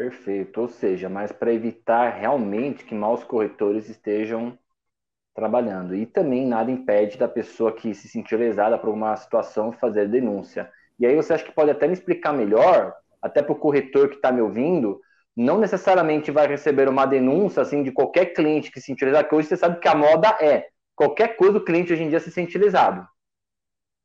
Perfeito. 0.00 0.62
Ou 0.62 0.66
seja, 0.66 1.10
mas 1.10 1.30
para 1.30 1.52
evitar 1.52 2.08
realmente 2.08 2.86
que 2.86 2.94
maus 2.94 3.22
corretores 3.22 3.86
estejam 3.90 4.58
trabalhando. 5.34 5.94
E 5.94 6.06
também 6.06 6.46
nada 6.46 6.70
impede 6.70 7.18
da 7.18 7.28
pessoa 7.28 7.70
que 7.70 7.94
se 7.94 8.08
sentiu 8.08 8.38
lesada 8.38 8.78
por 8.78 8.88
uma 8.88 9.14
situação 9.16 9.72
fazer 9.72 10.08
denúncia. 10.08 10.72
E 10.98 11.04
aí 11.04 11.14
você 11.14 11.34
acha 11.34 11.44
que 11.44 11.52
pode 11.52 11.70
até 11.70 11.86
me 11.86 11.92
explicar 11.92 12.32
melhor, 12.32 12.94
até 13.20 13.42
para 13.42 13.52
o 13.52 13.58
corretor 13.58 14.08
que 14.08 14.14
está 14.14 14.32
me 14.32 14.40
ouvindo, 14.40 14.98
não 15.36 15.58
necessariamente 15.58 16.30
vai 16.30 16.46
receber 16.46 16.88
uma 16.88 17.04
denúncia 17.04 17.60
assim 17.60 17.82
de 17.82 17.92
qualquer 17.92 18.32
cliente 18.32 18.72
que 18.72 18.80
se 18.80 18.86
sentiu 18.86 19.06
lesado, 19.06 19.28
que 19.28 19.34
hoje 19.34 19.48
você 19.48 19.56
sabe 19.58 19.80
que 19.80 19.88
a 19.88 19.94
moda 19.94 20.28
é 20.40 20.68
qualquer 20.96 21.36
coisa 21.36 21.58
o 21.58 21.64
cliente 21.64 21.92
hoje 21.92 22.04
em 22.04 22.08
dia 22.08 22.20
se 22.20 22.30
sente 22.30 22.56
lesado. 22.56 23.06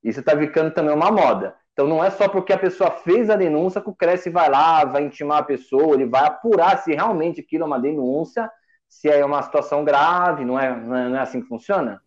Isso 0.04 0.20
está 0.20 0.38
ficando 0.38 0.74
também 0.74 0.94
uma 0.94 1.10
moda. 1.10 1.56
Então 1.76 1.90
não 1.90 2.02
é 2.02 2.10
só 2.10 2.30
porque 2.30 2.54
a 2.54 2.58
pessoa 2.58 2.90
fez 2.90 3.30
a 3.30 3.36
denúncia 3.36 3.82
que 3.82 3.90
o 3.90 3.94
Cresce 3.94 4.30
vai 4.30 4.50
lá, 4.50 4.86
vai 4.86 5.04
intimar 5.04 5.40
a 5.40 5.44
pessoa, 5.44 5.94
ele 5.94 6.06
vai 6.06 6.26
apurar 6.26 6.78
se 6.78 6.96
realmente 6.96 7.42
aquilo 7.42 7.64
é 7.64 7.68
uma 7.68 7.78
denúncia, 7.78 8.50
se 8.88 9.10
é 9.10 9.26
uma 9.26 9.42
situação 9.42 9.84
grave, 9.84 10.46
não 10.46 10.58
é, 10.58 10.74
não 10.74 10.96
é, 10.96 11.12
é 11.12 11.20
assim 11.20 11.42
que 11.42 11.50
funciona? 11.50 12.02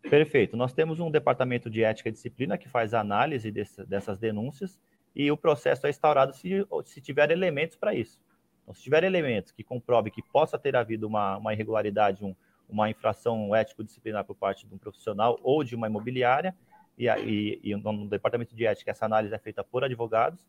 Perfeito. 0.00 0.56
Nós 0.56 0.72
temos 0.72 1.00
um 1.00 1.10
departamento 1.10 1.68
de 1.68 1.84
ética 1.84 2.08
e 2.08 2.12
disciplina 2.12 2.56
que 2.56 2.66
faz 2.66 2.94
análise 2.94 3.50
desse, 3.50 3.84
dessas 3.84 4.18
denúncias 4.18 4.80
e 5.14 5.30
o 5.30 5.36
processo 5.36 5.86
é 5.86 5.90
instaurado 5.90 6.34
se, 6.34 6.66
se 6.86 7.02
tiver 7.02 7.30
elementos 7.30 7.76
para 7.76 7.94
isso. 7.94 8.18
Então, 8.62 8.72
se 8.72 8.82
tiver 8.82 9.04
elementos 9.04 9.52
que 9.52 9.62
comprove 9.62 10.10
que 10.10 10.22
possa 10.22 10.58
ter 10.58 10.74
havido 10.74 11.06
uma, 11.06 11.36
uma 11.36 11.52
irregularidade, 11.52 12.24
um, 12.24 12.34
uma 12.66 12.88
infração 12.88 13.54
ético-disciplinar 13.54 14.24
por 14.24 14.34
parte 14.34 14.66
de 14.66 14.74
um 14.74 14.78
profissional 14.78 15.38
ou 15.42 15.62
de 15.62 15.76
uma 15.76 15.88
imobiliária, 15.88 16.56
e, 17.00 17.08
e, 17.08 17.60
e 17.72 17.76
no 17.76 18.06
departamento 18.06 18.54
de 18.54 18.66
ética 18.66 18.90
essa 18.90 19.06
análise 19.06 19.34
é 19.34 19.38
feita 19.38 19.64
por 19.64 19.82
advogados, 19.82 20.46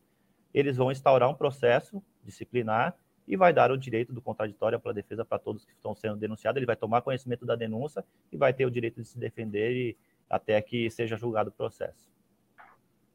eles 0.52 0.76
vão 0.76 0.92
instaurar 0.92 1.30
um 1.30 1.34
processo 1.34 2.02
disciplinar 2.22 2.94
e 3.26 3.36
vai 3.36 3.52
dar 3.52 3.70
o 3.70 3.78
direito 3.78 4.12
do 4.12 4.20
contraditório 4.20 4.78
para 4.78 4.90
a 4.90 4.94
defesa 4.94 5.24
para 5.24 5.38
todos 5.38 5.64
que 5.64 5.72
estão 5.72 5.94
sendo 5.94 6.16
denunciados. 6.16 6.58
Ele 6.58 6.66
vai 6.66 6.76
tomar 6.76 7.00
conhecimento 7.00 7.46
da 7.46 7.54
denúncia 7.54 8.04
e 8.30 8.36
vai 8.36 8.52
ter 8.52 8.66
o 8.66 8.70
direito 8.70 9.00
de 9.00 9.08
se 9.08 9.18
defender 9.18 9.72
e, 9.72 9.96
até 10.28 10.60
que 10.60 10.90
seja 10.90 11.16
julgado 11.16 11.48
o 11.48 11.52
processo. 11.52 12.10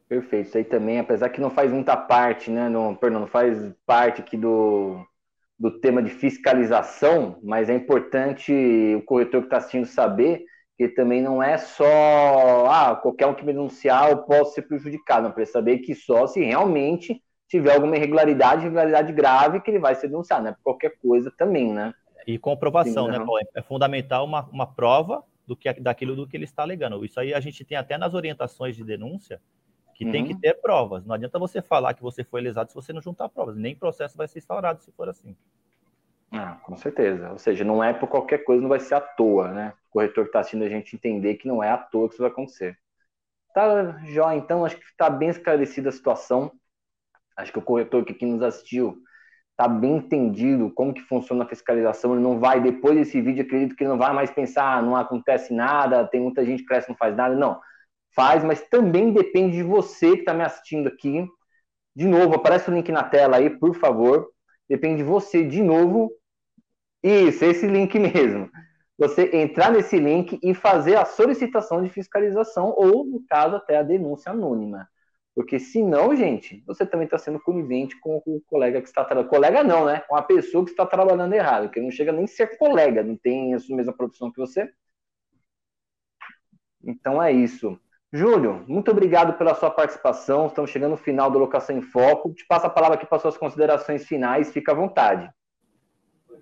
Perfeito. 0.07 0.47
Isso 0.47 0.57
aí 0.57 0.63
também, 0.63 0.99
apesar 0.99 1.29
que 1.29 1.41
não 1.41 1.49
faz 1.49 1.71
muita 1.71 1.95
parte, 1.95 2.49
né? 2.49 2.69
Não, 2.69 2.95
perdão, 2.95 3.19
não 3.19 3.27
faz 3.27 3.71
parte 3.85 4.21
aqui 4.21 4.37
do, 4.37 5.05
do 5.59 5.69
tema 5.79 6.01
de 6.01 6.09
fiscalização, 6.09 7.39
mas 7.43 7.69
é 7.69 7.75
importante 7.75 8.53
o 8.95 9.01
corretor 9.03 9.41
que 9.41 9.47
está 9.47 9.57
assistindo 9.57 9.85
saber 9.85 10.45
que 10.77 10.87
também 10.89 11.21
não 11.21 11.41
é 11.41 11.57
só 11.57 12.67
ah, 12.69 12.95
qualquer 12.95 13.25
um 13.27 13.33
que 13.33 13.45
me 13.45 13.51
denunciar 13.51 14.11
eu 14.11 14.19
posso 14.19 14.53
ser 14.53 14.61
prejudicado, 14.63 15.23
não 15.23 15.31
precisa 15.31 15.59
saber 15.59 15.79
que 15.79 15.95
só 15.95 16.27
se 16.27 16.43
realmente 16.43 17.21
tiver 17.47 17.73
alguma 17.73 17.95
irregularidade, 17.95 18.61
irregularidade 18.61 19.11
grave, 19.13 19.61
que 19.61 19.71
ele 19.71 19.79
vai 19.79 19.95
ser 19.95 20.07
denunciado, 20.09 20.43
né? 20.43 20.51
Por 20.51 20.63
qualquer 20.63 20.97
coisa 21.01 21.31
também, 21.37 21.73
né? 21.73 21.93
e 22.27 22.37
comprovação, 22.37 23.05
Sim, 23.05 23.11
né, 23.11 23.17
Paulo? 23.17 23.39
É 23.55 23.61
fundamental 23.61 24.25
uma, 24.25 24.43
uma 24.49 24.67
prova 24.67 25.23
do 25.47 25.55
que 25.55 25.71
daquilo 25.73 26.13
do 26.13 26.27
que 26.27 26.35
ele 26.35 26.43
está 26.43 26.61
alegando. 26.61 27.03
Isso 27.05 27.17
aí 27.21 27.33
a 27.33 27.39
gente 27.39 27.63
tem 27.63 27.77
até 27.77 27.97
nas 27.97 28.13
orientações 28.13 28.75
de 28.75 28.83
denúncia 28.83 29.41
que 29.95 30.03
uhum. 30.03 30.11
tem 30.11 30.25
que 30.25 30.33
uhum. 30.33 30.39
ter 30.39 30.55
provas. 30.55 31.05
Não 31.05 31.15
adianta 31.15 31.39
você 31.39 31.61
falar 31.61 31.93
que 31.93 32.03
você 32.03 32.25
foi 32.25 32.41
lesado 32.41 32.69
se 32.69 32.75
você 32.75 32.91
não 32.91 33.01
juntar 33.01 33.29
provas. 33.29 33.55
Nem 33.55 33.73
processo 33.73 34.17
vai 34.17 34.27
ser 34.27 34.39
instaurado 34.39 34.81
se 34.81 34.91
for 34.91 35.07
assim. 35.07 35.37
Ah, 36.31 36.57
com 36.63 36.75
certeza. 36.75 37.31
Ou 37.31 37.37
seja, 37.37 37.63
não 37.63 37.83
é 37.83 37.93
por 37.93 38.07
qualquer 38.07 38.39
coisa, 38.39 38.61
não 38.61 38.69
vai 38.69 38.79
ser 38.79 38.95
à 38.95 39.01
toa, 39.01 39.49
né? 39.49 39.73
O 39.89 39.91
corretor 39.91 40.25
que 40.25 40.29
está 40.29 40.39
assistindo 40.41 40.63
a 40.63 40.69
gente 40.69 40.95
entender 40.95 41.35
que 41.35 41.47
não 41.47 41.63
é 41.63 41.69
à 41.69 41.77
toa 41.77 42.07
que 42.07 42.15
isso 42.15 42.23
vai 42.23 42.31
acontecer. 42.31 42.77
Tá, 43.53 43.97
Jó, 44.05 44.31
então, 44.33 44.65
acho 44.65 44.77
que 44.77 44.85
está 44.85 45.09
bem 45.09 45.29
esclarecida 45.29 45.89
a 45.89 45.91
situação. 45.91 46.51
Acho 47.35 47.51
que 47.51 47.59
o 47.59 47.61
corretor 47.61 48.03
que 48.03 48.13
aqui 48.13 48.25
nos 48.25 48.41
assistiu 48.41 49.01
está 49.51 49.67
bem 49.67 49.97
entendido 49.97 50.71
como 50.71 50.93
que 50.93 51.01
funciona 51.01 51.43
a 51.43 51.47
fiscalização. 51.47 52.13
Ele 52.13 52.21
não 52.21 52.39
vai, 52.39 52.61
depois 52.61 52.95
desse 52.95 53.19
vídeo, 53.21 53.43
acredito 53.43 53.75
que 53.75 53.83
ele 53.83 53.89
não 53.89 53.97
vai 53.97 54.13
mais 54.13 54.29
pensar, 54.29 54.77
ah, 54.77 54.81
não 54.81 54.95
acontece 54.95 55.53
nada, 55.53 56.05
tem 56.07 56.21
muita 56.21 56.45
gente 56.45 56.59
que 56.61 56.67
cresce 56.67 56.89
não 56.89 56.95
faz 56.95 57.15
nada. 57.15 57.35
Não, 57.35 57.59
faz, 58.15 58.43
mas 58.43 58.61
também 58.69 59.11
depende 59.11 59.57
de 59.57 59.63
você 59.63 60.13
que 60.13 60.19
está 60.19 60.33
me 60.33 60.43
assistindo 60.43 60.87
aqui. 60.87 61.27
De 61.95 62.05
novo, 62.05 62.35
aparece 62.35 62.69
o 62.69 62.73
link 62.73 62.91
na 62.91 63.03
tela 63.03 63.37
aí, 63.37 63.49
por 63.49 63.75
favor. 63.75 64.27
Depende 64.69 64.97
de 64.97 65.03
você, 65.03 65.43
de 65.43 65.61
novo. 65.61 66.11
Isso, 67.03 67.45
esse 67.45 67.67
link 67.67 67.97
mesmo 67.99 68.49
você 68.97 69.29
entrar 69.35 69.71
nesse 69.71 69.99
link 69.99 70.39
e 70.41 70.53
fazer 70.55 70.95
a 70.95 71.05
solicitação 71.05 71.83
de 71.83 71.89
fiscalização 71.89 72.73
ou, 72.75 73.05
no 73.05 73.23
caso, 73.27 73.55
até 73.55 73.77
a 73.77 73.83
denúncia 73.83 74.31
anônima. 74.31 74.89
Porque 75.35 75.59
senão, 75.59 76.15
gente, 76.15 76.63
você 76.65 76.83
também 76.83 77.05
está 77.05 77.17
sendo 77.19 77.39
conivente 77.39 77.99
com 77.99 78.23
o 78.25 78.41
colega 78.47 78.81
que 78.81 78.87
está 78.87 79.05
trabalhando. 79.05 79.29
Colega 79.29 79.63
não, 79.63 79.85
né? 79.85 79.99
Com 80.07 80.15
a 80.15 80.23
pessoa 80.23 80.65
que 80.65 80.71
está 80.71 80.83
trabalhando 80.83 81.31
errado, 81.33 81.69
que 81.69 81.79
não 81.79 81.91
chega 81.91 82.11
nem 82.11 82.23
a 82.23 82.27
ser 82.27 82.57
colega, 82.57 83.03
não 83.03 83.15
tem 83.15 83.53
a 83.53 83.57
mesma 83.69 83.93
profissão 83.93 84.31
que 84.31 84.39
você. 84.39 84.67
Então 86.83 87.21
é 87.21 87.31
isso. 87.31 87.79
Júlio, 88.11 88.63
muito 88.69 88.89
obrigado 88.89 89.37
pela 89.37 89.53
sua 89.53 89.69
participação. 89.69 90.47
Estamos 90.47 90.71
chegando 90.71 90.91
no 90.91 90.97
final 90.97 91.29
do 91.29 91.37
Locação 91.37 91.77
em 91.77 91.81
Foco. 91.81 92.33
Te 92.33 92.45
passo 92.45 92.65
a 92.65 92.69
palavra 92.69 92.95
aqui 92.95 93.05
para 93.05 93.19
suas 93.19 93.37
considerações 93.37 94.05
finais. 94.05 94.51
Fica 94.51 94.71
à 94.71 94.75
vontade. 94.75 95.29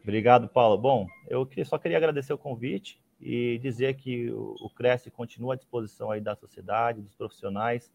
Obrigado, 0.04 0.47
Paulo. 0.47 0.78
Bom, 0.78 1.08
eu 1.28 1.49
só 1.65 1.80
queria 1.80 1.97
agradecer 1.97 2.32
o 2.32 2.38
convite 2.38 3.01
e 3.19 3.58
dizer 3.58 3.95
que 3.95 4.32
o 4.32 4.69
Cresce 4.75 5.10
continua 5.10 5.56
à 5.56 5.58
disposição 5.58 6.12
aí 6.12 6.21
da 6.21 6.36
sociedade, 6.36 7.01
dos 7.01 7.15
profissionais. 7.15 7.91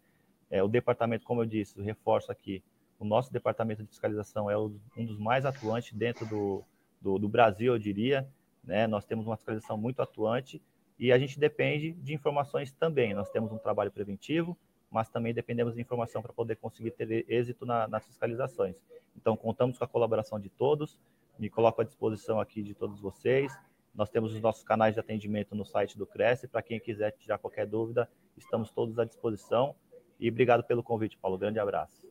É, 0.50 0.60
o 0.60 0.66
departamento, 0.66 1.24
como 1.24 1.42
eu 1.42 1.46
disse, 1.46 1.80
reforço 1.80 2.32
aqui, 2.32 2.64
o 2.98 3.04
nosso 3.04 3.32
departamento 3.32 3.84
de 3.84 3.88
fiscalização 3.88 4.50
é 4.50 4.58
um 4.58 5.06
dos 5.06 5.16
mais 5.16 5.46
atuantes 5.46 5.92
dentro 5.92 6.26
do, 6.26 6.64
do, 7.00 7.20
do 7.20 7.28
Brasil, 7.28 7.72
eu 7.72 7.78
diria. 7.78 8.28
Né? 8.64 8.88
Nós 8.88 9.04
temos 9.04 9.26
uma 9.26 9.36
fiscalização 9.36 9.78
muito 9.78 10.02
atuante 10.02 10.60
e 11.00 11.10
a 11.10 11.18
gente 11.18 11.40
depende 11.40 11.92
de 11.92 12.14
informações 12.14 12.70
também. 12.70 13.12
Nós 13.12 13.28
temos 13.28 13.50
um 13.50 13.58
trabalho 13.58 13.90
preventivo, 13.90 14.56
mas 14.88 15.08
também 15.08 15.34
dependemos 15.34 15.74
de 15.74 15.80
informação 15.80 16.22
para 16.22 16.32
poder 16.32 16.56
conseguir 16.56 16.92
ter 16.92 17.24
êxito 17.28 17.66
na, 17.66 17.88
nas 17.88 18.06
fiscalizações. 18.06 18.76
Então, 19.16 19.36
contamos 19.36 19.78
com 19.78 19.84
a 19.84 19.88
colaboração 19.88 20.38
de 20.38 20.48
todos 20.48 20.96
me 21.40 21.48
coloco 21.48 21.80
à 21.80 21.84
disposição 21.84 22.38
aqui 22.38 22.62
de 22.62 22.74
todos 22.74 23.00
vocês. 23.00 23.58
Nós 23.94 24.10
temos 24.10 24.34
os 24.34 24.40
nossos 24.42 24.62
canais 24.62 24.92
de 24.92 25.00
atendimento 25.00 25.54
no 25.54 25.64
site 25.64 25.96
do 25.96 26.06
Cresce. 26.06 26.46
Para 26.46 26.60
quem 26.60 26.78
quiser 26.78 27.12
tirar 27.12 27.38
qualquer 27.38 27.66
dúvida, 27.66 28.06
estamos 28.36 28.70
todos 28.70 28.98
à 28.98 29.06
disposição. 29.06 29.74
E 30.20 30.28
obrigado 30.28 30.62
pelo 30.62 30.82
convite, 30.82 31.16
Paulo. 31.16 31.38
Grande 31.38 31.58
abraço. 31.58 32.06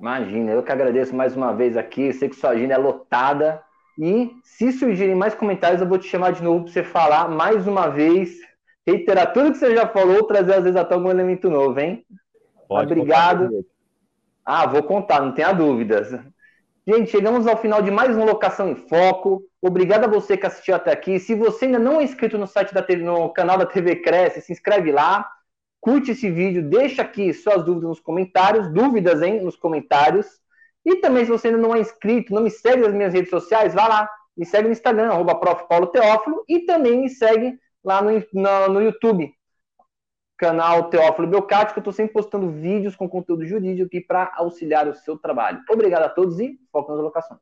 Imagina, 0.00 0.52
eu 0.52 0.62
que 0.62 0.72
agradeço 0.72 1.14
mais 1.14 1.36
uma 1.36 1.52
vez 1.52 1.76
aqui. 1.76 2.14
Sei 2.14 2.30
que 2.30 2.34
sua 2.34 2.50
agenda 2.50 2.72
é 2.72 2.78
lotada. 2.78 3.62
E 3.98 4.30
se 4.42 4.72
surgirem 4.72 5.14
mais 5.14 5.34
comentários, 5.34 5.80
eu 5.80 5.88
vou 5.88 5.98
te 5.98 6.08
chamar 6.08 6.32
de 6.32 6.42
novo 6.42 6.64
para 6.64 6.72
você 6.72 6.82
falar 6.82 7.28
mais 7.28 7.66
uma 7.66 7.88
vez, 7.88 8.38
reiterar 8.86 9.32
tudo 9.32 9.52
que 9.52 9.58
você 9.58 9.74
já 9.74 9.86
falou, 9.86 10.24
trazer 10.24 10.54
às 10.54 10.64
vezes 10.64 10.76
até 10.76 10.94
algum 10.94 11.10
elemento 11.10 11.50
novo, 11.50 11.78
hein? 11.78 12.04
Pode 12.68 12.92
Obrigado. 12.92 13.64
Ah, 14.44 14.66
vou 14.66 14.82
contar, 14.82 15.20
não 15.20 15.32
tenha 15.32 15.52
dúvidas. 15.52 16.10
Gente, 16.84 17.12
chegamos 17.12 17.46
ao 17.46 17.56
final 17.56 17.80
de 17.80 17.92
mais 17.92 18.16
uma 18.16 18.24
Locação 18.24 18.68
em 18.68 18.74
Foco. 18.74 19.44
Obrigado 19.60 20.04
a 20.04 20.08
você 20.08 20.36
que 20.36 20.46
assistiu 20.46 20.74
até 20.74 20.90
aqui. 20.90 21.20
Se 21.20 21.32
você 21.32 21.66
ainda 21.66 21.78
não 21.78 22.00
é 22.00 22.04
inscrito 22.04 22.36
no 22.36 22.46
site 22.46 22.74
da 22.74 22.82
TV, 22.82 23.04
no 23.04 23.28
canal 23.28 23.56
da 23.56 23.64
TV 23.64 23.96
Cresce, 23.96 24.40
se 24.40 24.52
inscreve 24.52 24.90
lá, 24.90 25.30
curte 25.80 26.10
esse 26.10 26.28
vídeo, 26.28 26.60
deixa 26.60 27.02
aqui 27.02 27.32
suas 27.32 27.64
dúvidas 27.64 27.88
nos 27.88 28.00
comentários, 28.00 28.68
dúvidas 28.72 29.22
hein, 29.22 29.40
nos 29.42 29.54
comentários. 29.54 30.41
E 30.84 30.96
também, 30.96 31.24
se 31.24 31.30
você 31.30 31.48
ainda 31.48 31.60
não 31.60 31.74
é 31.74 31.80
inscrito, 31.80 32.34
não 32.34 32.42
me 32.42 32.50
segue 32.50 32.82
nas 32.82 32.92
minhas 32.92 33.12
redes 33.12 33.30
sociais, 33.30 33.74
vá 33.74 33.86
lá, 33.86 34.10
me 34.36 34.44
segue 34.44 34.66
no 34.66 34.72
Instagram, 34.72 35.10
arroba 35.10 35.40
e 36.48 36.60
também 36.60 37.00
me 37.00 37.08
segue 37.08 37.58
lá 37.84 38.02
no, 38.02 38.10
no, 38.32 38.68
no 38.68 38.82
YouTube, 38.82 39.32
canal 40.36 40.90
Teófilo 40.90 41.28
Belcati, 41.28 41.72
que 41.72 41.78
eu 41.78 41.82
estou 41.82 41.92
sempre 41.92 42.12
postando 42.12 42.50
vídeos 42.50 42.96
com 42.96 43.08
conteúdo 43.08 43.44
jurídico 43.44 43.86
aqui 43.86 44.00
para 44.00 44.32
auxiliar 44.36 44.88
o 44.88 44.94
seu 44.94 45.16
trabalho. 45.16 45.60
Obrigado 45.70 46.02
a 46.02 46.08
todos 46.08 46.40
e 46.40 46.58
foco 46.72 46.92
nas 46.92 47.00
locações. 47.00 47.40